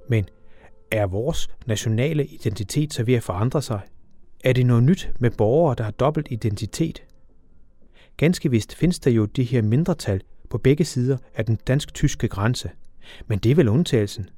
Men 0.10 0.26
er 0.92 1.08
vores 1.08 1.50
nationale 1.66 2.26
identitet 2.26 2.94
så 2.94 3.04
ved 3.04 3.14
at 3.14 3.24
forandre 3.24 3.62
sig? 3.62 3.82
Er 4.48 4.54
det 4.54 4.66
noget 4.66 4.84
nyt 4.84 5.12
med 5.20 5.32
borgere, 5.32 5.76
der 5.78 5.84
har 5.84 5.92
dobbelt 5.92 6.28
identitet? 6.30 7.04
Ganske 8.18 8.52
vist 8.52 8.76
findes 8.76 9.00
der 9.00 9.12
jo 9.12 9.26
de 9.26 9.44
her 9.44 9.62
mindretal 9.62 10.22
på 10.50 10.58
begge 10.58 10.86
sider 10.86 11.18
af 11.36 11.46
den 11.46 11.60
dansk-tyske 11.68 12.28
grænse. 12.28 12.70
Men 13.26 13.40
det 13.40 13.52
er 13.52 13.56
vel 13.56 13.68
undtagelsen? 13.68 14.30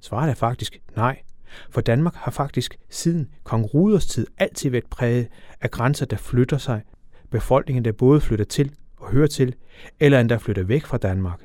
Svaret 0.00 0.30
er 0.30 0.34
faktisk 0.34 0.80
nej. 0.96 1.22
For 1.70 1.80
Danmark 1.80 2.14
har 2.14 2.30
faktisk 2.30 2.78
siden 2.90 3.28
kong 3.44 3.74
Ruders 3.74 4.06
tid 4.06 4.26
altid 4.38 4.70
været 4.70 4.86
præget 4.86 5.28
af 5.60 5.70
grænser, 5.70 6.06
der 6.06 6.16
flytter 6.16 6.58
sig. 6.58 6.82
Befolkningen, 7.30 7.84
der 7.84 7.92
både 7.92 8.20
flytter 8.20 8.44
til 8.44 8.72
og 8.96 9.10
hører 9.10 9.26
til, 9.26 9.54
eller 10.00 10.20
endda 10.20 10.36
flytter 10.36 10.62
væk 10.62 10.84
fra 10.84 10.98
Danmark. 10.98 11.40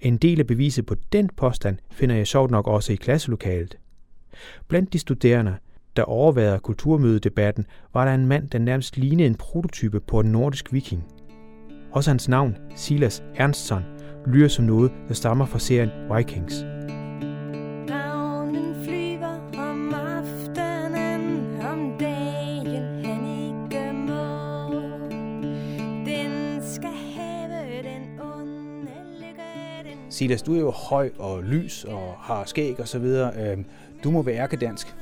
En 0.00 0.16
del 0.16 0.40
af 0.40 0.46
beviset 0.46 0.86
på 0.86 0.94
den 1.12 1.30
påstand 1.36 1.78
finder 1.90 2.16
jeg 2.16 2.26
sjovt 2.26 2.50
nok 2.50 2.66
også 2.66 2.92
i 2.92 2.96
klasselokalet. 2.96 3.78
Blandt 4.68 4.92
de 4.92 4.98
studerende, 4.98 5.56
der 5.96 6.02
overvejede 6.02 6.58
kulturmødedebatten, 6.58 7.66
var 7.94 8.04
der 8.04 8.14
en 8.14 8.26
mand, 8.26 8.48
der 8.48 8.58
nærmest 8.58 8.96
lignede 8.96 9.26
en 9.26 9.34
prototype 9.34 10.00
på 10.00 10.20
en 10.20 10.32
nordisk 10.32 10.72
viking. 10.72 11.04
Også 11.92 12.10
hans 12.10 12.28
navn, 12.28 12.56
Silas 12.76 13.22
Ernstsson, 13.34 13.82
lyder 14.26 14.48
som 14.48 14.64
noget, 14.64 14.92
der 15.08 15.14
stammer 15.14 15.44
fra 15.46 15.58
serien 15.58 15.90
Vikings. 16.16 16.64
Silas, 30.10 30.42
du 30.42 30.54
er 30.54 30.60
jo 30.60 30.70
høj 30.70 31.10
og 31.18 31.42
lys 31.42 31.84
og 31.84 32.14
har 32.18 32.44
skæg 32.44 32.80
og 32.80 32.88
så 32.88 32.98
videre. 32.98 33.32
Øhm, 33.50 33.64
Du 34.04 34.10
må 34.10 34.22
være 34.22 34.36
ærkedansk. 34.36 34.94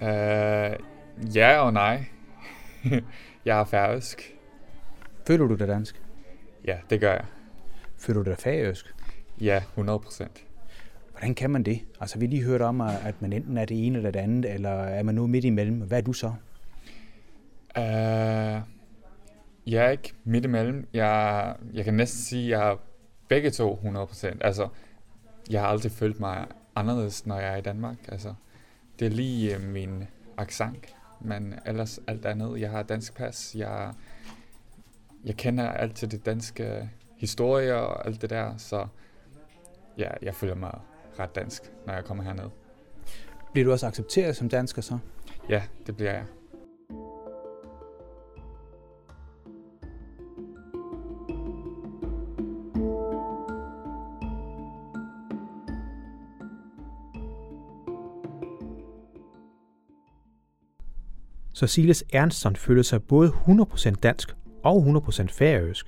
Uh, 0.00 1.36
ja 1.36 1.58
og 1.58 1.72
nej. 1.72 2.04
jeg 3.44 3.60
er 3.60 3.64
færøsk. 3.64 4.34
Føler 5.26 5.46
du 5.46 5.54
dig 5.54 5.68
dansk? 5.68 6.02
Ja, 6.64 6.76
det 6.90 7.00
gør 7.00 7.12
jeg. 7.12 7.24
Føler 7.96 8.22
du 8.22 8.30
dig 8.30 8.38
færøsk? 8.38 8.94
Ja, 9.40 9.56
100 9.56 9.98
procent. 9.98 10.44
Hvordan 11.10 11.34
kan 11.34 11.50
man 11.50 11.62
det? 11.62 11.80
Altså, 12.00 12.18
vi 12.18 12.26
lige 12.26 12.44
hørt 12.44 12.62
om, 12.62 12.80
at 12.80 13.22
man 13.22 13.32
enten 13.32 13.58
er 13.58 13.64
det 13.64 13.86
ene 13.86 13.98
eller 13.98 14.10
det 14.10 14.20
andet, 14.20 14.54
eller 14.54 14.70
er 14.70 15.02
man 15.02 15.14
nu 15.14 15.26
midt 15.26 15.44
imellem? 15.44 15.76
Hvad 15.80 15.98
er 15.98 16.02
du 16.02 16.12
så? 16.12 16.32
Uh, 17.76 18.62
jeg 19.66 19.86
er 19.86 19.88
ikke 19.88 20.12
midt 20.24 20.44
imellem. 20.44 20.88
Jeg, 20.92 21.54
jeg 21.72 21.84
kan 21.84 21.94
næsten 21.94 22.20
sige, 22.20 22.44
at 22.44 22.60
jeg 22.60 22.70
er 22.70 22.76
begge 23.28 23.50
to 23.50 23.74
100 23.74 24.06
procent. 24.06 24.44
Altså, 24.44 24.68
jeg 25.50 25.60
har 25.60 25.68
altid 25.68 25.90
følt 25.90 26.20
mig 26.20 26.46
anderledes, 26.74 27.26
når 27.26 27.38
jeg 27.38 27.52
er 27.52 27.56
i 27.56 27.60
Danmark. 27.60 27.96
Altså, 28.08 28.34
det 28.98 29.06
er 29.06 29.10
lige 29.10 29.56
uh, 29.56 29.62
min 29.62 30.04
accent, 30.36 30.96
men 31.20 31.54
ellers 31.66 32.00
alt 32.06 32.26
andet. 32.26 32.60
Jeg 32.60 32.70
har 32.70 32.82
dansk 32.82 33.14
pas. 33.14 33.54
Jeg, 33.54 33.92
jeg 35.24 35.36
kender 35.36 35.68
alt 35.68 35.96
til 35.96 36.10
det 36.10 36.26
danske 36.26 36.90
historie 37.16 37.74
og 37.74 38.06
alt 38.06 38.22
det 38.22 38.30
der, 38.30 38.56
så 38.56 38.86
ja, 39.98 40.10
jeg 40.22 40.34
føler 40.34 40.54
mig 40.54 40.78
ret 41.18 41.34
dansk, 41.34 41.62
når 41.86 41.94
jeg 41.94 42.04
kommer 42.04 42.24
herned. 42.24 42.50
Bliver 43.52 43.64
du 43.64 43.72
også 43.72 43.86
accepteret 43.86 44.36
som 44.36 44.48
dansker 44.48 44.82
så? 44.82 44.98
Ja, 45.48 45.62
det 45.86 45.96
bliver 45.96 46.12
jeg. 46.12 46.24
Så 61.58 61.66
Silas 61.66 62.04
Ernstson 62.12 62.56
føler 62.56 62.82
sig 62.82 63.02
både 63.02 63.28
100% 63.28 63.90
dansk 64.02 64.34
og 64.64 65.02
100% 65.08 65.26
færøsk. 65.26 65.86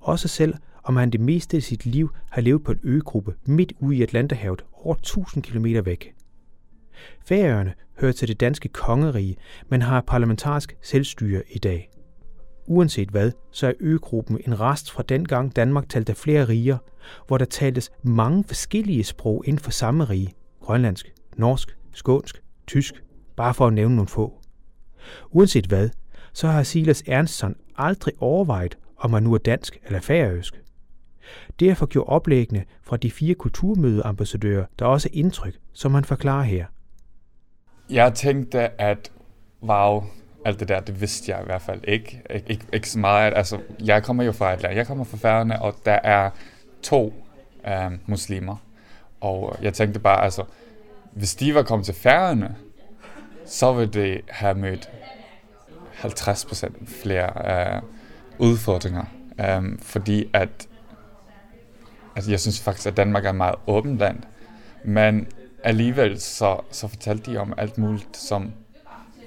Også 0.00 0.28
selv 0.28 0.54
om 0.84 0.96
han 0.96 1.10
det 1.10 1.20
meste 1.20 1.56
af 1.56 1.62
sit 1.62 1.86
liv 1.86 2.10
har 2.30 2.42
levet 2.42 2.64
på 2.64 2.72
en 2.72 2.80
øgruppe 2.82 3.34
midt 3.44 3.72
ude 3.78 3.96
i 3.96 4.02
Atlanterhavet 4.02 4.64
over 4.72 4.94
1000 4.94 5.42
km 5.42 5.64
væk. 5.64 6.14
Færøerne 7.26 7.74
hører 8.00 8.12
til 8.12 8.28
det 8.28 8.40
danske 8.40 8.68
kongerige, 8.68 9.36
men 9.68 9.82
har 9.82 10.00
parlamentarisk 10.00 10.76
selvstyre 10.82 11.42
i 11.50 11.58
dag. 11.58 11.90
Uanset 12.66 13.08
hvad, 13.08 13.32
så 13.52 13.66
er 13.66 13.72
øgruppen 13.80 14.40
en 14.46 14.60
rest 14.60 14.90
fra 14.90 15.02
dengang 15.02 15.56
Danmark 15.56 15.88
talte 15.88 16.14
flere 16.14 16.44
riger, 16.44 16.78
hvor 17.26 17.38
der 17.38 17.44
taltes 17.44 17.90
mange 18.02 18.44
forskellige 18.44 19.04
sprog 19.04 19.44
inden 19.46 19.60
for 19.60 19.70
samme 19.70 20.04
rige. 20.04 20.34
Grønlandsk, 20.60 21.12
norsk, 21.36 21.76
skånsk, 21.92 22.42
tysk, 22.66 23.02
bare 23.36 23.54
for 23.54 23.66
at 23.66 23.72
nævne 23.72 23.96
nogle 23.96 24.08
få. 24.08 24.40
Uanset 25.30 25.66
hvad, 25.66 25.90
så 26.32 26.48
har 26.48 26.62
Silas 26.62 27.02
Ernstson 27.06 27.56
aldrig 27.76 28.14
overvejet, 28.18 28.78
om 28.96 29.12
han 29.12 29.22
nu 29.22 29.34
er 29.34 29.38
dansk 29.38 29.78
eller 29.84 30.00
færøsk. 30.00 30.62
Derfor 31.60 31.86
gjorde 31.86 32.08
oplæggene 32.08 32.64
fra 32.82 32.96
de 32.96 33.10
fire 33.10 33.34
kulturmødeambassadører 33.34 34.64
der 34.78 34.84
også 34.84 35.08
indtryk, 35.12 35.54
som 35.72 35.94
han 35.94 36.04
forklarer 36.04 36.42
her. 36.42 36.66
Jeg 37.90 38.14
tænkte, 38.14 38.80
at 38.80 39.12
wow, 39.62 40.04
alt 40.44 40.60
det 40.60 40.68
der, 40.68 40.80
det 40.80 41.00
vidste 41.00 41.32
jeg 41.32 41.42
i 41.42 41.44
hvert 41.44 41.62
fald 41.62 41.80
ikke. 41.84 42.22
Ik- 42.30 42.42
ikke, 42.46 42.66
ikke 42.72 42.90
så 42.90 42.98
meget. 42.98 43.32
Altså, 43.36 43.58
jeg 43.84 44.02
kommer 44.02 44.24
jo 44.24 44.32
fra 44.32 44.54
et 44.54 44.62
land. 44.62 44.74
Jeg 44.74 44.86
kommer 44.86 45.04
fra 45.04 45.16
Færøerne, 45.16 45.62
og 45.62 45.74
der 45.84 45.98
er 46.02 46.30
to 46.82 47.14
øh, 47.68 47.92
muslimer. 48.06 48.56
Og 49.20 49.56
jeg 49.62 49.74
tænkte 49.74 50.00
bare, 50.00 50.24
altså, 50.24 50.44
hvis 51.12 51.34
de 51.34 51.54
var 51.54 51.62
kommet 51.62 51.86
til 51.86 51.94
Færøerne, 51.94 52.56
så 53.46 53.72
vil 53.72 53.94
det 53.94 54.20
have 54.28 54.54
mødt 54.54 54.90
50% 56.02 57.02
flere 57.02 57.30
øh, 57.76 57.82
udfordringer. 58.38 59.04
Øh, 59.40 59.78
fordi 59.82 60.30
at 60.32 60.68
altså 62.16 62.30
jeg 62.30 62.40
synes 62.40 62.60
faktisk, 62.60 62.86
at 62.86 62.96
Danmark 62.96 63.24
er 63.24 63.30
et 63.30 63.36
meget 63.36 63.54
åbent 63.66 63.98
land, 63.98 64.18
men 64.84 65.26
alligevel 65.64 66.20
så, 66.20 66.60
så 66.70 66.88
fortalte 66.88 67.32
de 67.32 67.38
om 67.38 67.54
alt 67.56 67.78
muligt, 67.78 68.16
som 68.16 68.52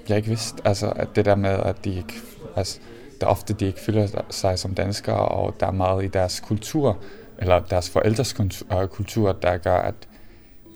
jeg 0.08 0.16
ikke 0.16 0.28
vidste. 0.28 0.62
Altså 0.64 0.90
at 0.96 1.08
det 1.16 1.24
der 1.24 1.34
med, 1.34 1.50
at 1.50 1.84
de 1.84 1.94
ikke, 1.94 2.14
altså, 2.56 2.80
der 3.20 3.26
ofte 3.26 3.54
de 3.54 3.66
ikke 3.66 3.80
føler 3.80 4.08
sig 4.30 4.58
som 4.58 4.74
danskere, 4.74 5.28
og 5.28 5.54
der 5.60 5.66
er 5.66 5.70
meget 5.70 6.04
i 6.04 6.08
deres 6.08 6.40
kultur, 6.40 6.98
eller 7.38 7.58
deres 7.60 7.90
forældres 7.90 8.36
øh, 8.72 8.88
kultur, 8.88 9.32
der 9.32 9.56
gør, 9.56 9.76
at 9.76 9.94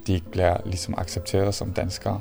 de 0.07 0.13
ikke 0.13 0.31
bliver 0.31 0.57
ligesom 0.65 0.95
accepteret 0.99 1.55
som 1.55 1.73
danskere. 1.73 2.21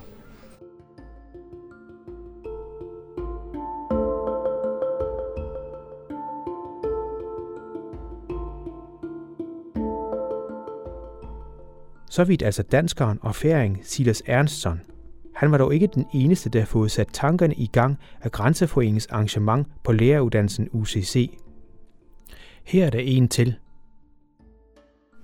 Så 12.14 12.24
vidt 12.24 12.42
altså 12.42 12.64
danskeren 12.64 13.20
og 13.22 13.36
færing 13.36 13.80
Silas 13.84 14.24
Ernstsson. 14.26 14.82
Han 15.36 15.52
var 15.52 15.58
dog 15.58 15.74
ikke 15.74 15.88
den 15.88 16.06
eneste, 16.14 16.50
der 16.50 16.60
har 16.60 16.66
fået 16.66 16.92
sat 16.92 17.08
tankerne 17.14 17.56
i 17.56 17.68
gang 17.68 18.00
af 18.22 18.32
Grænseforeningens 18.32 19.06
arrangement 19.06 19.68
på 19.84 19.92
læreruddannelsen 19.92 20.70
UCC. 20.72 21.38
Her 22.64 22.86
er 22.86 22.90
der 22.90 23.00
en 23.00 23.28
til. 23.28 23.56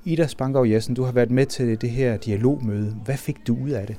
Ida 0.05 0.27
Spangau 0.27 0.65
Jessen, 0.65 0.95
du 0.95 1.03
har 1.03 1.11
været 1.11 1.31
med 1.31 1.45
til 1.45 1.81
det 1.81 1.89
her 1.89 2.17
dialogmøde. 2.17 2.95
Hvad 3.05 3.17
fik 3.17 3.47
du 3.47 3.57
ud 3.63 3.69
af 3.69 3.87
det? 3.87 3.97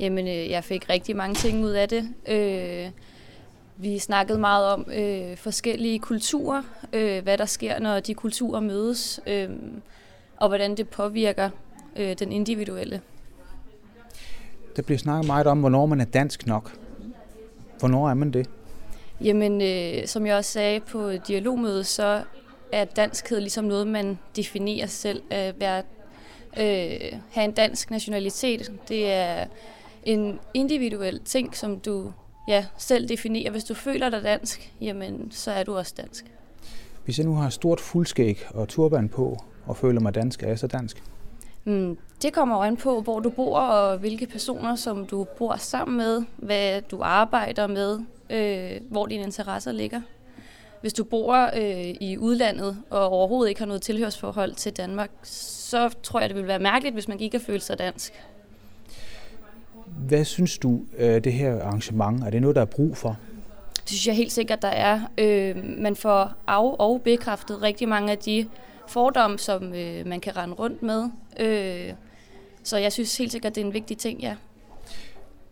Jamen, 0.00 0.26
øh, 0.26 0.50
jeg 0.50 0.64
fik 0.64 0.90
rigtig 0.90 1.16
mange 1.16 1.34
ting 1.34 1.64
ud 1.64 1.70
af 1.70 1.88
det. 1.88 2.08
Øh, 2.28 2.90
vi 3.76 3.98
snakkede 3.98 4.38
meget 4.38 4.72
om 4.72 4.86
øh, 4.94 5.36
forskellige 5.36 5.98
kulturer, 5.98 6.62
øh, 6.92 7.22
hvad 7.22 7.38
der 7.38 7.46
sker, 7.46 7.78
når 7.80 8.00
de 8.00 8.14
kulturer 8.14 8.60
mødes, 8.60 9.20
øh, 9.26 9.48
og 10.36 10.48
hvordan 10.48 10.76
det 10.76 10.88
påvirker 10.88 11.50
øh, 11.98 12.18
den 12.18 12.32
individuelle. 12.32 13.00
Der 14.76 14.82
bliver 14.82 14.98
snakket 14.98 15.26
meget 15.26 15.46
om, 15.46 15.60
hvornår 15.60 15.86
man 15.86 16.00
er 16.00 16.04
dansk 16.04 16.46
nok. 16.46 16.72
Hvornår 17.78 18.10
er 18.10 18.14
man 18.14 18.32
det? 18.32 18.50
Jamen, 19.20 19.62
øh, 19.62 20.06
som 20.06 20.26
jeg 20.26 20.36
også 20.36 20.50
sagde 20.50 20.80
på 20.80 21.12
dialogmødet, 21.12 21.86
så 21.86 22.22
er 22.72 22.84
danskhed 22.84 23.40
ligesom 23.40 23.64
noget, 23.64 23.86
man 23.86 24.18
definerer 24.36 24.86
selv 24.86 25.22
at 25.30 25.60
være, 25.60 25.82
øh, 26.60 27.18
have 27.30 27.44
en 27.44 27.52
dansk 27.52 27.90
nationalitet. 27.90 28.72
Det 28.88 29.12
er 29.12 29.46
en 30.04 30.38
individuel 30.54 31.20
ting, 31.24 31.56
som 31.56 31.80
du 31.80 32.12
ja, 32.48 32.66
selv 32.78 33.08
definerer. 33.08 33.50
Hvis 33.50 33.64
du 33.64 33.74
føler 33.74 34.10
dig 34.10 34.22
dansk, 34.22 34.72
jamen, 34.80 35.30
så 35.30 35.50
er 35.50 35.62
du 35.62 35.76
også 35.76 35.94
dansk. 35.96 36.24
Hvis 37.04 37.18
jeg 37.18 37.26
nu 37.26 37.34
har 37.34 37.50
stort 37.50 37.80
fuldskæg 37.80 38.38
og 38.50 38.68
turban 38.68 39.08
på 39.08 39.44
og 39.66 39.76
føler 39.76 40.00
mig 40.00 40.14
dansk, 40.14 40.42
er 40.42 40.48
jeg 40.48 40.58
så 40.58 40.66
dansk? 40.66 41.02
Mm, 41.68 41.98
Det 42.22 42.32
kommer 42.32 42.56
jo 42.56 42.62
an 42.62 42.76
på, 42.76 43.00
hvor 43.00 43.20
du 43.20 43.30
bor, 43.30 43.58
og 43.58 43.98
hvilke 43.98 44.26
personer, 44.26 44.74
som 44.76 45.06
du 45.06 45.24
bor 45.38 45.56
sammen 45.56 45.96
med, 45.96 46.22
hvad 46.36 46.82
du 46.82 47.00
arbejder 47.02 47.66
med, 47.66 48.00
øh, 48.30 48.80
hvor 48.90 49.06
dine 49.06 49.22
interesser 49.22 49.72
ligger. 49.72 50.00
Hvis 50.80 50.92
du 50.92 51.04
bor 51.04 51.50
øh, 51.56 51.94
i 52.00 52.18
udlandet 52.18 52.76
og 52.90 53.08
overhovedet 53.08 53.48
ikke 53.48 53.60
har 53.60 53.66
noget 53.66 53.82
tilhørsforhold 53.82 54.54
til 54.54 54.72
Danmark, 54.72 55.10
så 55.22 55.90
tror 56.02 56.20
jeg, 56.20 56.28
det 56.28 56.36
vil 56.36 56.46
være 56.46 56.58
mærkeligt, 56.58 56.94
hvis 56.94 57.08
man 57.08 57.20
ikke 57.20 57.38
kan 57.38 57.46
føle 57.46 57.60
sig 57.60 57.78
dansk. 57.78 58.12
Hvad 59.86 60.24
synes 60.24 60.58
du, 60.58 60.80
øh, 60.98 61.24
det 61.24 61.32
her 61.32 61.62
arrangement, 61.62 62.24
er 62.24 62.30
det 62.30 62.40
noget, 62.42 62.56
der 62.56 62.62
er 62.62 62.66
brug 62.66 62.96
for? 62.96 63.16
Det 63.80 63.88
synes 63.88 64.06
jeg 64.06 64.16
helt 64.16 64.32
sikkert, 64.32 64.62
der 64.62 64.68
er. 64.68 65.00
Øh, 65.18 65.56
man 65.78 65.96
får 65.96 66.32
af- 66.46 66.76
og 66.78 67.02
bekræftet 67.02 67.62
rigtig 67.62 67.88
mange 67.88 68.12
af 68.12 68.18
de 68.18 68.46
fordomme, 68.88 69.38
som 69.38 69.74
øh, 69.74 70.06
man 70.06 70.20
kan 70.20 70.36
rende 70.36 70.54
rundt 70.54 70.82
med. 70.82 71.10
Øh, 71.40 71.92
så 72.62 72.76
jeg 72.76 72.92
synes 72.92 73.18
helt 73.18 73.32
sikkert, 73.32 73.54
det 73.54 73.60
er 73.60 73.66
en 73.66 73.74
vigtig 73.74 73.98
ting, 73.98 74.20
ja. 74.20 74.36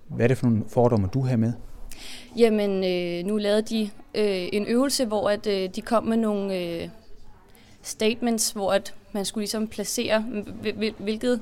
Hvad 0.08 0.24
er 0.24 0.28
det 0.28 0.38
for 0.38 0.46
nogle 0.46 0.64
fordomme, 0.68 1.08
du 1.14 1.20
har 1.20 1.36
med? 1.36 1.52
Jamen, 2.36 2.84
øh, 2.84 3.26
nu 3.26 3.36
lavede 3.36 3.62
de 3.62 3.90
øh, 4.14 4.48
en 4.52 4.66
øvelse, 4.66 5.04
hvor 5.04 5.30
at, 5.30 5.46
øh, 5.46 5.68
de 5.74 5.80
kom 5.80 6.04
med 6.04 6.16
nogle 6.16 6.58
øh, 6.58 6.88
statements, 7.82 8.50
hvor 8.50 8.72
at 8.72 8.94
man 9.12 9.24
skulle 9.24 9.42
ligesom 9.42 9.68
placere, 9.68 10.24
hvil- 10.62 10.74
hvil- 10.74 10.94
hvilket 10.98 11.40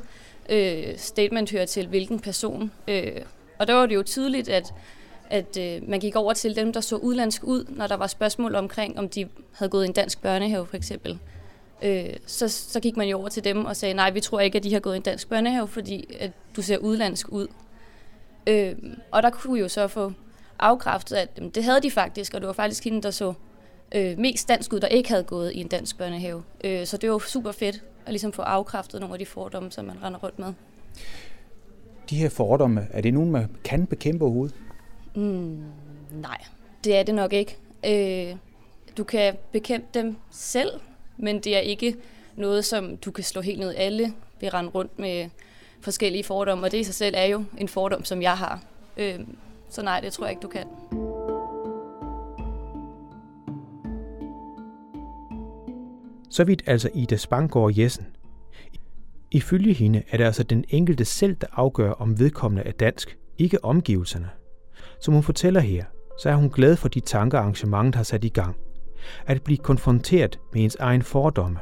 øh, 0.49 0.85
statement 0.97 1.51
hører 1.51 1.67
til 1.67 1.87
hvilken 1.87 2.21
person. 2.21 2.71
Øh, 2.89 3.13
og 3.59 3.67
der 3.67 3.75
var 3.75 3.87
det 3.87 3.95
jo 3.95 4.03
tydeligt, 4.03 4.49
at, 4.49 4.75
at 5.31 5.59
øh, 5.61 5.89
man 5.89 6.01
gik 6.01 6.17
over 6.17 6.33
til 6.33 6.57
dem, 6.57 6.73
der 6.73 6.81
så 6.81 6.97
udlandsk 6.97 7.45
ud, 7.45 7.65
når 7.69 7.87
der 7.87 7.97
var 7.97 8.07
spørgsmål 8.07 8.55
omkring, 8.55 8.99
om 8.99 9.09
de 9.09 9.29
havde 9.53 9.71
gået 9.71 9.85
i 9.85 9.89
en 9.89 9.93
dansk 9.93 10.23
børnehave 10.23 10.67
for 10.67 10.77
eksempel. 10.77 11.19
Øh, 11.85 12.17
så, 12.27 12.49
så 12.49 12.81
gik 12.81 12.97
man 12.97 13.09
jo 13.09 13.19
over 13.19 13.29
til 13.29 13.45
dem 13.45 13.65
og 13.65 13.77
sagde, 13.77 13.95
nej, 13.95 14.11
vi 14.11 14.21
tror 14.21 14.41
ikke, 14.41 14.59
at 14.59 14.65
de 14.65 14.73
har 14.73 14.81
gået 14.81 14.95
i 14.95 14.97
en 14.97 15.03
dansk 15.03 15.29
børnehave, 15.29 15.69
fordi 15.69 16.17
at 16.21 16.31
du 16.57 16.63
ser 16.63 16.79
udlandsk 16.79 17.29
ud. 17.29 17.47
Øh, 18.47 18.75
og 19.11 19.23
der 19.23 19.31
kunne 19.31 19.55
vi 19.55 19.61
jo 19.61 19.69
så 19.69 19.89
få 19.89 20.13
afkræftet, 20.59 21.17
at 21.17 21.29
jamen, 21.37 21.51
det 21.51 21.65
havde 21.65 21.81
de 21.81 21.91
faktisk, 21.91 22.35
og 22.35 22.41
det 22.41 22.47
var 22.47 22.53
faktisk 22.53 22.85
hende, 22.85 23.03
der 23.03 23.11
så 23.11 23.35
øh, 23.95 24.19
mest 24.19 24.49
dansk 24.49 24.73
ud, 24.73 24.81
der 24.81 24.87
ikke 24.87 25.09
havde 25.09 25.23
gået 25.23 25.53
i 25.53 25.61
en 25.61 25.69
dansk 25.69 25.99
børnehave. 25.99 26.43
Øh, 26.65 26.87
så 26.87 26.97
det 26.97 27.11
var 27.11 27.19
super 27.19 27.53
fedt 27.53 27.83
at 28.07 28.13
ligesom 28.13 28.33
få 28.33 28.43
afkræftet 28.43 29.01
nogle 29.01 29.15
af 29.15 29.19
de 29.19 29.27
fordomme, 29.27 29.73
som 29.73 29.85
man 29.85 30.03
render 30.03 30.19
rundt 30.19 30.39
med. 30.39 30.53
De 32.11 32.17
her 32.17 32.29
fordomme, 32.29 32.87
er 32.91 33.01
det 33.01 33.15
nogen, 33.15 33.31
man 33.31 33.49
kan 33.65 33.87
bekæmpe 33.87 34.25
overhovedet? 34.25 34.55
Mm, 35.15 35.63
nej, 36.13 36.39
det 36.85 36.97
er 36.97 37.03
det 37.03 37.15
nok 37.15 37.33
ikke. 37.33 37.59
Øh, 37.87 38.37
du 38.97 39.05
kan 39.05 39.35
bekæmpe 39.53 39.87
dem 39.95 40.17
selv, 40.31 40.71
men 41.17 41.41
det 41.41 41.57
er 41.57 41.61
ikke 41.61 41.97
noget, 42.37 42.65
som 42.65 42.97
du 42.97 43.11
kan 43.11 43.25
slå 43.25 43.41
helt 43.41 43.61
ned. 43.61 43.75
Alle 43.77 44.13
vil 44.41 44.51
rende 44.51 44.71
rundt 44.71 44.99
med 44.99 45.29
forskellige 45.81 46.25
fordomme, 46.25 46.67
og 46.67 46.73
det 46.73 46.79
i 46.79 46.85
sig 46.85 46.95
selv 46.95 47.15
er 47.19 47.25
jo 47.25 47.45
en 47.59 47.69
fordom, 47.69 48.05
som 48.05 48.23
jeg 48.23 48.39
har. 48.39 48.63
Øh, 48.97 49.21
så 49.69 49.83
nej, 49.83 50.01
det 50.01 50.13
tror 50.13 50.27
jeg 50.27 50.31
ikke, 50.31 50.43
du 50.43 50.49
kan. 50.49 50.67
Så 56.31 56.45
vidt 56.45 56.63
altså 56.67 56.91
Ida 56.95 57.17
Spangård 57.17 57.79
Jessen. 57.79 58.07
Ifølge 59.31 59.73
hende 59.73 60.03
er 60.11 60.17
det 60.17 60.25
altså 60.25 60.43
den 60.43 60.65
enkelte 60.69 61.05
selv, 61.05 61.37
der 61.41 61.47
afgør, 61.53 61.91
om 61.91 62.19
vedkommende 62.19 62.63
er 62.63 62.73
dansk, 62.73 63.19
ikke 63.39 63.65
omgivelserne. 63.65 64.31
Som 65.01 65.15
hun 65.15 65.23
fortæller 65.23 65.61
her, 65.61 65.85
så 66.23 66.29
er 66.31 66.35
hun 66.35 66.51
glad 66.51 66.77
for 66.77 66.89
de 66.89 67.01
tanker, 67.01 67.39
arrangementet 67.39 67.95
har 67.95 68.03
sat 68.03 68.25
i 68.25 68.29
gang. 68.29 68.57
At 69.27 69.43
blive 69.43 69.59
konfronteret 69.59 70.39
med 70.53 70.63
ens 70.63 70.77
egen 70.81 71.03
fordomme. 71.03 71.59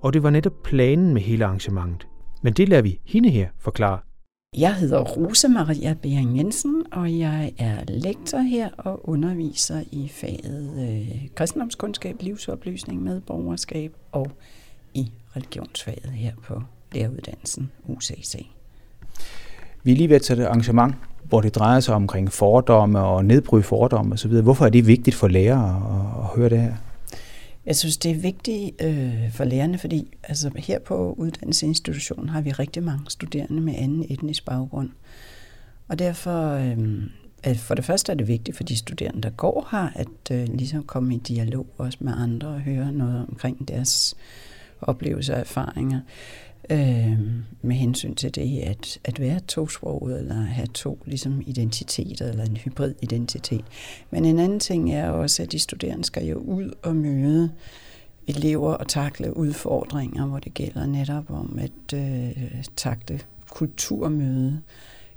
Og 0.00 0.12
det 0.12 0.22
var 0.22 0.30
netop 0.30 0.62
planen 0.64 1.14
med 1.14 1.22
hele 1.22 1.44
arrangementet. 1.44 2.08
Men 2.42 2.52
det 2.52 2.68
lader 2.68 2.82
vi 2.82 3.00
hende 3.04 3.30
her 3.30 3.48
forklare. 3.58 3.98
Jeg 4.58 4.74
hedder 4.74 5.00
Rose 5.00 5.48
Maria 5.48 5.94
Bering 6.02 6.38
Jensen, 6.38 6.84
og 6.92 7.18
jeg 7.18 7.52
er 7.58 7.84
lektor 7.88 8.38
her 8.38 8.70
og 8.78 9.08
underviser 9.08 9.82
i 9.92 10.08
faget 10.08 10.88
øh, 10.88 11.28
kristendomskundskab, 11.34 12.16
livsoplysning, 12.20 13.02
medborgerskab 13.02 13.92
og 14.12 14.30
i 14.94 15.12
religionsfaget 15.36 16.10
her 16.10 16.32
på 16.42 16.62
læreruddannelsen 16.92 17.72
UCC. 17.84 18.46
Vi 19.82 19.92
er 19.92 19.96
lige 19.96 20.08
ved 20.08 20.16
at 20.16 20.22
tage 20.22 20.40
et 20.40 20.46
arrangement, 20.46 20.94
hvor 21.28 21.40
det 21.40 21.54
drejer 21.54 21.80
sig 21.80 21.94
omkring 21.94 22.32
fordomme 22.32 23.00
og 23.00 23.24
nedbryde 23.24 23.62
fordomme 23.62 24.12
osv. 24.12 24.30
Hvorfor 24.32 24.66
er 24.66 24.70
det 24.70 24.86
vigtigt 24.86 25.16
for 25.16 25.28
lærere 25.28 25.76
at, 25.76 26.24
at 26.24 26.36
høre 26.36 26.48
det 26.48 26.60
her? 26.60 26.74
Jeg 27.66 27.76
synes, 27.76 27.96
det 27.96 28.10
er 28.10 28.14
vigtigt 28.14 28.82
øh, 28.82 29.32
for 29.32 29.44
lærerne, 29.44 29.78
fordi 29.78 30.16
altså, 30.24 30.50
her 30.56 30.78
på 30.78 31.14
uddannelsesinstitutionen 31.18 32.28
har 32.28 32.40
vi 32.40 32.52
rigtig 32.52 32.82
mange 32.82 33.04
studerende 33.08 33.60
med 33.60 33.74
anden 33.76 34.06
etnisk 34.08 34.44
baggrund. 34.44 34.90
Og 35.88 35.98
derfor, 35.98 36.50
øh, 36.50 37.02
at 37.42 37.56
for 37.56 37.74
det 37.74 37.84
første 37.84 38.12
er 38.12 38.16
det 38.16 38.28
vigtigt 38.28 38.56
for 38.56 38.64
de 38.64 38.76
studerende, 38.76 39.22
der 39.22 39.30
går 39.30 39.68
her, 39.70 39.88
at 39.94 40.30
øh, 40.32 40.54
ligesom 40.54 40.82
komme 40.82 41.14
i 41.14 41.18
dialog 41.18 41.66
også 41.78 41.98
med 42.00 42.12
andre 42.16 42.48
og 42.48 42.60
høre 42.60 42.92
noget 42.92 43.26
omkring 43.28 43.68
deres 43.68 44.14
oplevelser 44.80 45.34
og 45.34 45.40
erfaringer 45.40 46.00
øh, 46.70 47.20
med 47.62 47.76
hensyn 47.76 48.14
til 48.14 48.34
det 48.34 48.58
at, 48.60 48.98
at 49.04 49.20
være 49.20 49.40
tosproget 49.40 50.18
eller 50.18 50.34
have 50.34 50.66
to 50.66 50.98
ligesom, 51.06 51.42
identiteter 51.46 52.28
eller 52.28 52.44
en 52.44 52.56
hybrid 52.56 52.94
identitet. 53.02 53.64
Men 54.10 54.24
en 54.24 54.38
anden 54.38 54.60
ting 54.60 54.92
er 54.92 55.10
også, 55.10 55.42
at 55.42 55.52
de 55.52 55.58
studerende 55.58 56.04
skal 56.04 56.26
jo 56.26 56.38
ud 56.38 56.70
og 56.82 56.96
møde 56.96 57.50
elever 58.26 58.72
og 58.72 58.88
takle 58.88 59.36
udfordringer, 59.36 60.26
hvor 60.26 60.38
det 60.38 60.54
gælder 60.54 60.86
netop 60.86 61.30
om 61.30 61.58
at 61.58 61.98
øh, 61.98 62.64
takle 62.76 63.20
kulturmøde, 63.50 64.60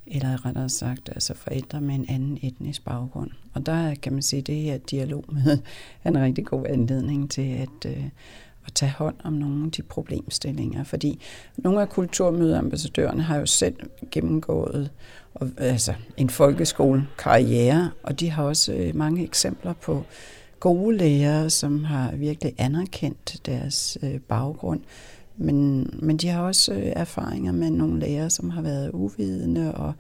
eller 0.07 0.45
rettere 0.45 0.69
sagt, 0.69 1.09
altså 1.09 1.33
forældre 1.33 1.81
med 1.81 1.95
en 1.95 2.05
anden 2.09 2.39
etnisk 2.41 2.85
baggrund. 2.85 3.31
Og 3.53 3.65
der 3.65 3.95
kan 3.95 4.13
man 4.13 4.21
sige, 4.21 4.39
at 4.39 4.47
det 4.47 4.55
her 4.55 4.77
dialog 4.77 5.25
med 5.27 5.57
er 6.03 6.09
en 6.09 6.21
rigtig 6.21 6.45
god 6.45 6.65
anledning 6.69 7.31
til 7.31 7.51
at, 7.51 7.91
øh, 7.91 8.03
at 8.65 8.73
tage 8.73 8.91
hånd 8.91 9.15
om 9.23 9.33
nogle 9.33 9.65
af 9.65 9.71
de 9.71 9.81
problemstillinger. 9.81 10.83
Fordi 10.83 11.19
nogle 11.57 11.81
af 11.81 11.89
kulturmødeambassadørerne 11.89 13.21
har 13.21 13.37
jo 13.37 13.45
selv 13.45 13.75
gennemgået 14.11 14.91
og, 15.33 15.49
altså, 15.57 15.93
en 16.17 16.29
folkeskolekarriere, 16.29 17.91
og 18.03 18.19
de 18.19 18.29
har 18.29 18.43
også 18.43 18.73
øh, 18.73 18.95
mange 18.95 19.23
eksempler 19.23 19.73
på 19.73 20.03
gode 20.59 20.97
lærere, 20.97 21.49
som 21.49 21.83
har 21.83 22.11
virkelig 22.15 22.53
anerkendt 22.57 23.45
deres 23.45 23.97
øh, 24.03 24.19
baggrund. 24.19 24.81
Men, 25.37 25.89
men 26.01 26.17
de 26.17 26.27
har 26.27 26.41
også 26.41 26.73
øh, 26.73 26.91
erfaringer 26.95 27.51
med 27.51 27.69
nogle 27.69 27.99
lærere, 27.99 28.29
som 28.29 28.49
har 28.49 28.61
været 28.61 28.91
uvidende 28.93 29.75
og 29.75 29.93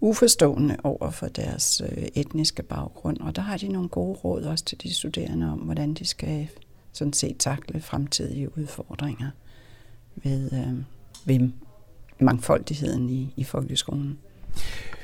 uforstående 0.00 0.76
over 0.84 1.10
for 1.10 1.26
deres 1.26 1.82
øh, 1.84 2.04
etniske 2.14 2.62
baggrund. 2.62 3.20
Og 3.20 3.36
der 3.36 3.42
har 3.42 3.56
de 3.56 3.68
nogle 3.68 3.88
gode 3.88 4.18
råd 4.24 4.42
også 4.42 4.64
til 4.64 4.82
de 4.82 4.94
studerende 4.94 5.52
om, 5.52 5.58
hvordan 5.58 5.94
de 5.94 6.06
skal 6.06 6.48
sådan 6.92 7.12
set 7.12 7.36
takle 7.38 7.80
fremtidige 7.80 8.58
udfordringer 8.58 9.30
ved, 10.16 10.52
øh, 10.52 10.74
ved 11.24 11.48
mangfoldigheden 12.20 13.10
i, 13.10 13.32
i 13.36 13.44
folkeskolen. 13.44 14.18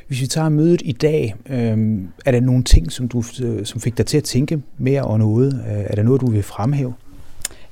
Hvis 0.07 0.21
vi 0.21 0.27
tager 0.27 0.49
mødet 0.49 0.83
i 0.85 0.93
dag, 0.93 1.35
øh, 1.47 1.99
er 2.27 2.33
der 2.33 2.41
nogle 2.41 2.65
ting, 2.65 2.93
som, 2.93 3.09
du, 3.09 3.23
øh, 3.43 3.67
som 3.67 3.81
fik 3.81 3.99
dig 3.99 4.07
til 4.07 4.17
at 4.17 4.25
tænke 4.25 4.63
mere 4.79 5.03
over 5.03 5.19
noget? 5.19 5.53
Øh, 5.55 5.85
Er 5.87 5.95
der 5.95 6.03
noget, 6.03 6.21
du 6.21 6.31
vil 6.31 6.43
fremhæve? 6.43 6.95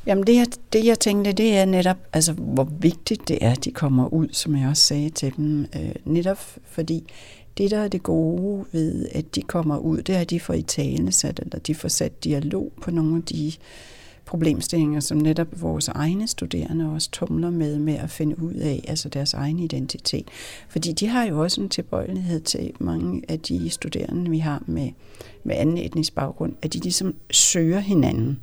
Jamen 0.07 0.26
det 0.26 0.35
jeg, 0.35 0.46
det, 0.72 0.85
jeg 0.85 0.98
tænkte, 1.00 1.33
det 1.33 1.57
er 1.57 1.64
netop, 1.64 1.96
altså, 2.12 2.33
hvor 2.33 2.68
vigtigt 2.81 3.29
det 3.29 3.38
er, 3.40 3.50
at 3.50 3.64
de 3.64 3.70
kommer 3.70 4.09
ud, 4.14 4.29
som 4.33 4.57
jeg 4.57 4.68
også 4.68 4.83
sagde 4.83 5.11
til 5.11 5.37
dem. 5.37 5.66
Øh, 5.76 5.94
netop 6.05 6.38
fordi 6.64 7.05
det, 7.59 7.70
der 7.70 7.79
er 7.79 7.88
det 7.88 8.02
gode 8.02 8.64
ved, 8.72 9.09
at 9.12 9.35
de 9.35 9.42
kommer 9.42 9.79
ud, 9.79 10.02
det 10.02 10.14
er, 10.16 10.20
at 10.20 10.31
de 10.31 10.40
får 10.40 10.55
i 10.55 10.62
tale 10.62 11.12
sat, 11.12 11.40
eller 11.40 11.59
de 11.59 11.74
får 11.74 11.88
sat 11.88 12.24
dialog 12.24 12.72
på 12.83 12.90
nogle 12.90 13.16
af 13.16 13.22
de 13.22 13.52
problemstillinger, 14.26 15.00
som 15.00 15.18
netop 15.18 15.46
vores 15.60 15.88
egne 15.88 16.26
studerende 16.26 16.92
også 16.92 17.10
tumler 17.10 17.50
med, 17.50 17.78
med 17.78 17.94
at 17.94 18.10
finde 18.10 18.42
ud 18.42 18.54
af, 18.54 18.84
altså 18.88 19.08
deres 19.08 19.34
egen 19.34 19.58
identitet. 19.58 20.28
Fordi 20.68 20.92
de 20.92 21.06
har 21.06 21.24
jo 21.24 21.42
også 21.42 21.60
en 21.60 21.68
tilbøjelighed 21.68 22.40
til 22.40 22.72
mange 22.78 23.22
af 23.28 23.40
de 23.40 23.70
studerende, 23.70 24.30
vi 24.30 24.38
har 24.38 24.62
med, 24.66 24.90
med 25.44 25.56
anden 25.56 25.78
etnisk 25.78 26.14
baggrund, 26.14 26.52
at 26.62 26.72
de 26.72 26.78
ligesom 26.78 27.14
søger 27.30 27.78
hinanden. 27.78 28.38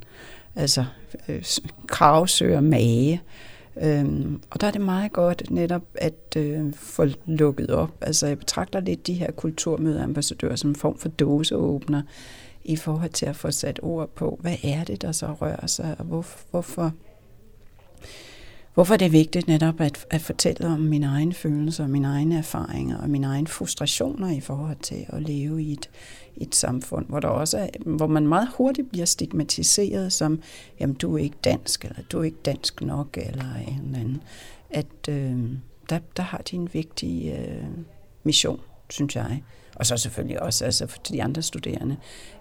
Altså 0.56 0.84
øh, 1.28 1.44
krav 1.86 2.26
søger 2.26 2.60
mage. 2.60 3.22
Øhm, 3.82 4.42
og 4.50 4.60
der 4.60 4.66
er 4.66 4.70
det 4.70 4.80
meget 4.80 5.12
godt 5.12 5.50
netop 5.50 5.82
at 5.94 6.36
øh, 6.36 6.72
få 6.74 7.06
lukket 7.26 7.70
op. 7.70 7.90
Altså 8.00 8.26
jeg 8.26 8.38
betragter 8.38 8.80
lidt 8.80 9.06
de 9.06 9.14
her 9.14 9.30
kulturmødeambassadører 9.30 10.56
som 10.56 10.70
en 10.70 10.76
form 10.76 10.98
for 10.98 11.08
dåseåbner 11.08 12.02
i 12.64 12.76
forhold 12.76 13.10
til 13.10 13.26
at 13.26 13.36
få 13.36 13.50
sat 13.50 13.80
ord 13.82 14.08
på, 14.08 14.38
hvad 14.40 14.56
er 14.62 14.84
det, 14.84 15.02
der 15.02 15.12
så 15.12 15.26
rører 15.26 15.66
sig, 15.66 15.96
og 15.98 16.04
hvor, 16.04 16.26
hvorfor, 16.50 16.92
hvorfor 18.74 18.94
er 18.94 18.98
det 18.98 19.12
vigtigt 19.12 19.48
netop 19.48 19.80
at, 19.80 20.06
at 20.10 20.20
fortælle 20.20 20.66
om 20.66 20.80
mine 20.80 21.06
egne 21.06 21.32
følelser, 21.32 21.86
mine 21.86 22.08
egne 22.08 22.38
erfaringer 22.38 22.98
og 22.98 23.10
mine 23.10 23.26
egne 23.26 23.46
frustrationer 23.46 24.30
i 24.30 24.40
forhold 24.40 24.76
til 24.82 25.06
at 25.08 25.22
leve 25.22 25.62
i 25.62 25.72
et, 25.72 25.90
et 26.36 26.54
samfund, 26.54 27.06
hvor, 27.06 27.20
der 27.20 27.28
også 27.28 27.58
er, 27.58 27.68
hvor 27.86 28.06
man 28.06 28.26
meget 28.26 28.48
hurtigt 28.56 28.90
bliver 28.90 29.06
stigmatiseret 29.06 30.12
som, 30.12 30.40
jamen 30.80 30.96
du 30.96 31.14
er 31.14 31.18
ikke 31.18 31.38
dansk, 31.44 31.84
eller 31.84 32.02
du 32.12 32.18
er 32.18 32.24
ikke 32.24 32.42
dansk 32.44 32.82
nok, 32.82 33.18
eller 33.22 33.54
en 33.68 33.80
eller 33.84 33.98
anden. 33.98 34.22
At, 34.70 35.08
øh, 35.08 35.38
der, 35.90 35.98
der 36.16 36.22
har 36.22 36.38
de 36.38 36.56
en 36.56 36.68
vigtig 36.72 37.34
øh, 37.38 37.64
mission, 38.24 38.60
synes 38.90 39.16
jeg. 39.16 39.42
Og 39.76 39.86
så 39.86 39.96
selvfølgelig 39.96 40.42
også 40.42 40.64
altså 40.64 40.86
for 40.86 40.98
de 40.98 41.22
andre 41.22 41.42
studerende, 41.42 41.96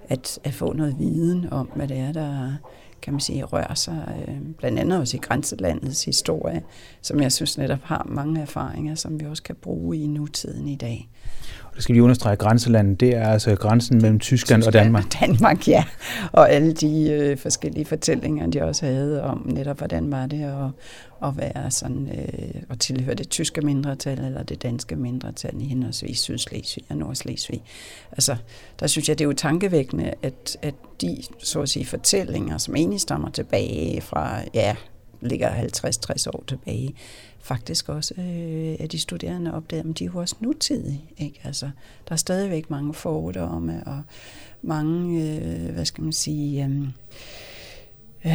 at, 0.10 0.40
at 0.44 0.54
få 0.54 0.74
noget 0.74 1.00
viden 1.00 1.54
om, 1.54 1.72
hvad 1.76 1.88
det 1.88 1.98
er, 1.98 2.12
der 2.12 2.54
kan 3.02 3.14
man 3.14 3.20
sige, 3.20 3.44
rører 3.44 3.74
sig, 3.74 4.26
øh, 4.28 4.38
blandt 4.58 4.80
andet 4.80 5.00
også 5.00 5.18
i 5.18 5.20
grænselandets 5.20 6.06
historie, 6.06 6.64
som 7.02 7.22
jeg 7.22 7.32
synes 7.32 7.58
netop 7.58 7.84
har 7.84 8.08
mange 8.10 8.42
erfaringer, 8.42 8.96
som 8.96 9.20
vi 9.20 9.26
også 9.26 9.44
kan 9.44 9.56
bruge 9.56 9.98
i 9.98 10.08
nutiden 10.08 10.68
i 10.68 10.76
dag. 10.76 11.10
Det 11.76 11.84
skal 11.84 11.96
vi 11.96 12.00
understrege, 12.00 12.36
grænselandet, 12.36 13.00
det 13.00 13.16
er 13.16 13.28
altså 13.28 13.56
grænsen 13.56 13.98
mellem 14.02 14.20
Tyskland, 14.20 14.62
Tyskland 14.62 14.64
og 14.64 14.74
Danmark. 14.86 15.04
Danmark, 15.20 15.68
ja. 15.68 15.84
Og 16.32 16.52
alle 16.52 16.74
de 16.74 17.12
øh, 17.12 17.38
forskellige 17.38 17.86
fortællinger, 17.86 18.48
de 18.48 18.62
også 18.62 18.86
havde 18.86 19.24
om 19.24 19.42
netop, 19.46 19.78
hvordan 19.78 20.12
var 20.12 20.26
det 20.26 20.44
at, 20.44 21.28
at 21.28 21.38
være 21.38 21.72
sådan, 21.72 22.10
øh, 22.18 22.62
at 22.70 22.80
tilhøre 22.80 23.16
det 23.16 23.30
tyske 23.30 23.62
mindretal 23.62 24.20
eller 24.20 24.44
det 24.44 24.64
danske 24.64 24.96
mindretal 24.96 25.62
i 25.62 25.66
henholdsvis 25.66 26.20
Sydslesvig 26.20 26.84
og 26.90 26.98
Nordslesvig. 26.98 27.64
Altså, 28.12 28.36
der 28.80 28.88
synes 28.88 29.10
jeg, 29.10 29.20
det 29.20 29.24
er 29.24 29.28
jo 29.28 29.34
tankevækkende, 29.34 30.14
at, 30.24 30.58
at 30.62 30.76
de, 31.02 31.18
så 31.40 31.62
at 31.62 31.70
sige, 31.70 31.86
fortællinger, 31.86 32.58
som 32.58 32.76
egentlig 32.76 33.02
stammer 33.02 33.30
tilbage 33.30 34.02
fra, 34.02 34.40
ja, 34.54 34.76
ligger 35.24 35.50
50-60 35.50 36.30
år 36.34 36.44
tilbage, 36.48 36.96
faktisk 37.42 37.90
også 37.90 38.14
øh, 38.18 38.76
at 38.80 38.92
de 38.92 39.00
studerende 39.00 39.54
opdager, 39.54 39.90
at 39.90 40.00
de 40.00 40.06
er 40.06 40.10
jo 40.14 40.20
også 40.20 40.36
nutidige. 40.40 41.04
Ikke? 41.18 41.40
Altså, 41.44 41.70
der 42.08 42.14
er 42.14 42.18
stadigvæk 42.18 42.70
mange 42.70 42.94
fordomme 42.94 43.84
og 43.86 44.02
mange, 44.62 45.22
øh, 45.22 45.74
hvad 45.74 45.86
skal 45.86 46.04
man 46.04 46.14
sige, 46.14 46.66
øh, 46.66 46.82
øh, 48.26 48.34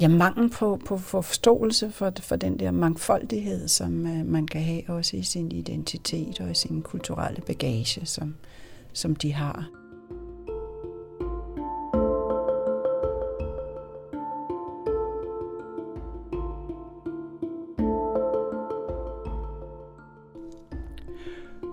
ja, 0.00 0.08
mangel 0.08 0.50
på, 0.50 0.80
på 0.86 0.98
forståelse 0.98 1.90
for, 1.90 2.12
for 2.20 2.36
den 2.36 2.58
der 2.58 2.70
mangfoldighed, 2.70 3.68
som 3.68 4.06
øh, 4.06 4.26
man 4.26 4.46
kan 4.46 4.62
have 4.62 4.82
også 4.88 5.16
i 5.16 5.22
sin 5.22 5.52
identitet 5.52 6.40
og 6.40 6.50
i 6.50 6.54
sin 6.54 6.82
kulturelle 6.82 7.40
bagage, 7.40 8.06
som, 8.06 8.34
som 8.92 9.16
de 9.16 9.32
har. 9.32 9.68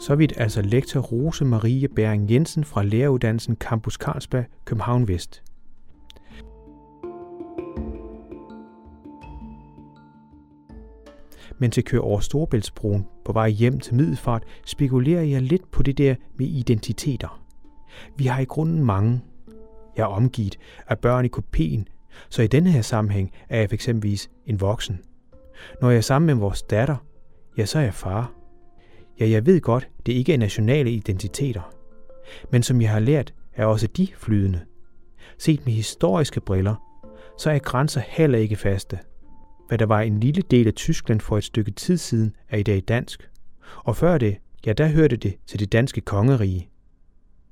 Så 0.04 0.16
vidt 0.16 0.34
altså 0.38 0.62
lektor 0.62 1.00
Rose 1.00 1.46
Marie 1.46 1.88
Bæring 1.88 2.32
Jensen 2.32 2.64
fra 2.64 2.84
læreruddannelsen 2.84 3.56
Campus 3.56 3.94
Carlsberg, 3.94 4.46
København 4.66 5.08
Vest. 5.08 5.44
Men 11.60 11.72
til 11.72 11.84
køre 11.84 12.02
over 12.02 12.20
Storebæltsbroen 12.20 13.06
på 13.26 13.34
vej 13.34 13.50
hjem 13.50 13.80
til 13.80 13.96
Middelfart, 13.96 14.44
spekulerer 14.66 15.22
jeg 15.22 15.42
lidt 15.42 15.72
på 15.72 15.84
det 15.84 15.98
der 15.98 16.16
med 16.36 16.48
identiteter. 16.48 17.42
Vi 18.18 18.26
har 18.26 18.42
i 18.42 18.46
grunden 18.46 18.84
mange. 18.84 19.22
Jeg 19.98 20.04
er 20.04 20.08
omgivet 20.08 20.58
af 20.88 21.00
børn 21.00 21.26
i 21.26 21.28
kopien, 21.28 21.88
så 22.30 22.42
i 22.42 22.48
denne 22.48 22.72
her 22.72 22.82
sammenhæng 22.82 23.32
er 23.50 23.60
jeg 23.60 23.70
f.eks. 23.70 23.88
en 24.46 24.62
voksen. 24.62 25.00
Når 25.82 25.90
jeg 25.90 25.98
er 25.98 26.02
sammen 26.02 26.26
med 26.26 26.36
vores 26.36 26.62
datter, 26.62 26.96
ja, 27.58 27.66
så 27.66 27.80
er 27.80 27.84
jeg 27.84 27.94
far. 27.94 28.43
Ja, 29.20 29.30
jeg 29.30 29.46
ved 29.46 29.62
godt, 29.62 29.90
det 30.06 30.14
ikke 30.14 30.34
er 30.34 30.38
nationale 30.38 30.92
identiteter. 30.92 31.74
Men 32.52 32.64
som 32.64 32.82
jeg 32.82 32.90
har 32.90 33.00
lært, 33.00 33.34
er 33.54 33.66
også 33.66 33.88
de 33.88 34.08
flydende. 34.18 34.60
Set 35.38 35.66
med 35.66 35.74
historiske 35.74 36.42
briller, 36.42 36.76
så 37.38 37.52
er 37.52 37.60
grænser 37.60 38.02
heller 38.08 38.40
ikke 38.40 38.56
faste. 38.56 39.00
Hvad 39.68 39.78
der 39.78 39.86
var 39.86 40.02
en 40.02 40.20
lille 40.20 40.42
del 40.42 40.68
af 40.68 40.74
Tyskland 40.74 41.20
for 41.20 41.38
et 41.38 41.44
stykke 41.44 41.72
tid 41.72 41.98
siden, 41.98 42.36
er 42.50 42.58
i 42.58 42.64
dag 42.64 42.84
dansk. 42.88 43.30
Og 43.76 43.98
før 43.98 44.18
det, 44.18 44.38
ja, 44.66 44.74
der 44.74 44.88
hørte 44.88 45.16
det 45.16 45.36
til 45.48 45.60
det 45.60 45.72
danske 45.72 46.02
kongerige. 46.02 46.70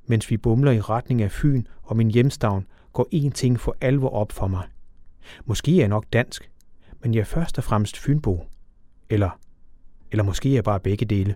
Mens 0.06 0.30
vi 0.30 0.38
bumler 0.38 0.71
i 0.71 0.80
retning 0.82 1.21
af 1.21 1.32
Fyn 1.32 1.63
og 1.84 1.97
min 1.97 2.12
hjemstavn, 2.12 2.67
går 2.93 3.08
én 3.13 3.32
ting 3.32 3.60
for 3.60 3.76
alvor 3.82 4.10
op 4.10 4.32
for 4.32 4.47
mig. 4.47 4.67
Måske 5.45 5.71
er 5.71 5.80
jeg 5.80 5.88
nok 5.88 6.06
dansk, 6.13 6.52
men 7.02 7.13
jeg 7.13 7.19
er 7.19 7.26
først 7.26 7.58
og 7.58 7.63
fremmest 7.63 7.97
Fynbo. 7.97 8.45
Eller, 9.10 9.39
eller 10.12 10.24
måske 10.24 10.50
er 10.50 10.54
jeg 10.54 10.63
bare 10.63 10.80
begge 10.80 11.06
dele. 11.06 11.36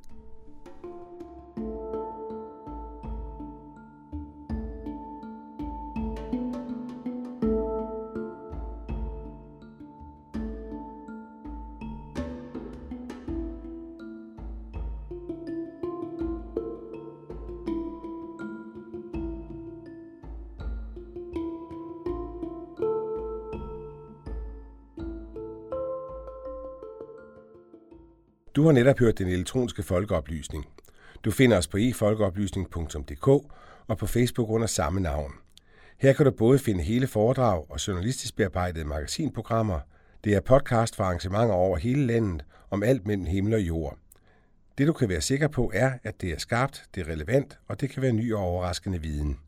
Du 28.66 28.70
har 28.70 28.74
netop 28.74 29.00
hørt 29.00 29.18
den 29.18 29.28
elektroniske 29.28 29.84
folkeoplysning. 29.84 30.66
Du 31.26 31.32
finder 31.32 31.58
os 31.58 31.68
på 31.68 31.78
efolkeoplysning.dk 31.78 33.28
og 33.88 33.98
på 33.98 34.08
Facebook 34.08 34.50
under 34.50 34.68
samme 34.68 35.00
navn. 35.00 35.32
Her 35.98 36.14
kan 36.14 36.26
du 36.26 36.32
både 36.32 36.60
finde 36.60 36.84
hele 36.84 37.08
foredrag 37.08 37.72
og 37.72 37.88
journalistisk 37.88 38.36
bearbejdede 38.36 38.86
magasinprogrammer. 38.86 39.80
Det 40.24 40.34
er 40.36 40.40
podcast 40.40 40.96
for 40.96 41.04
arrangementer 41.04 41.54
over 41.54 41.78
hele 41.78 42.06
landet 42.06 42.46
om 42.70 42.84
alt 42.84 43.08
mellem 43.08 43.26
himmel 43.26 43.54
og 43.54 43.62
jord. 43.62 43.98
Det 44.78 44.88
du 44.88 44.94
kan 44.94 45.10
være 45.10 45.22
sikker 45.22 45.48
på 45.48 45.72
er, 45.74 45.92
at 46.04 46.22
det 46.22 46.32
er 46.32 46.38
skarpt, 46.38 46.84
det 46.96 47.08
er 47.08 47.12
relevant, 47.12 47.60
og 47.68 47.82
det 47.82 47.90
kan 47.90 48.02
være 48.02 48.14
ny 48.14 48.34
og 48.34 48.42
overraskende 48.42 49.02
viden. 49.02 49.40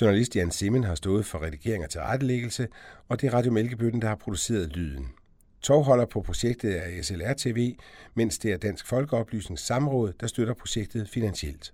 Journalist 0.00 0.36
Jan 0.36 0.50
Simmen 0.50 0.84
har 0.84 0.94
stået 0.94 1.26
for 1.26 1.42
redigering 1.42 1.84
og 1.84 1.90
tilrettelæggelse, 1.90 2.68
og 3.08 3.20
det 3.20 3.26
er 3.26 3.34
Radio 3.34 3.52
Mælkebøtten, 3.52 4.02
der 4.02 4.08
har 4.08 4.16
produceret 4.16 4.76
lyden. 4.76 5.08
Tovholder 5.62 6.06
på 6.06 6.22
projektet 6.22 6.78
er 6.78 7.02
SLR 7.02 7.32
TV, 7.32 7.76
mens 8.14 8.38
det 8.38 8.52
er 8.52 8.56
Dansk 8.56 8.86
Folkeoplysnings 8.86 9.62
Samråd, 9.62 10.12
der 10.20 10.26
støtter 10.26 10.54
projektet 10.54 11.08
finansielt. 11.08 11.72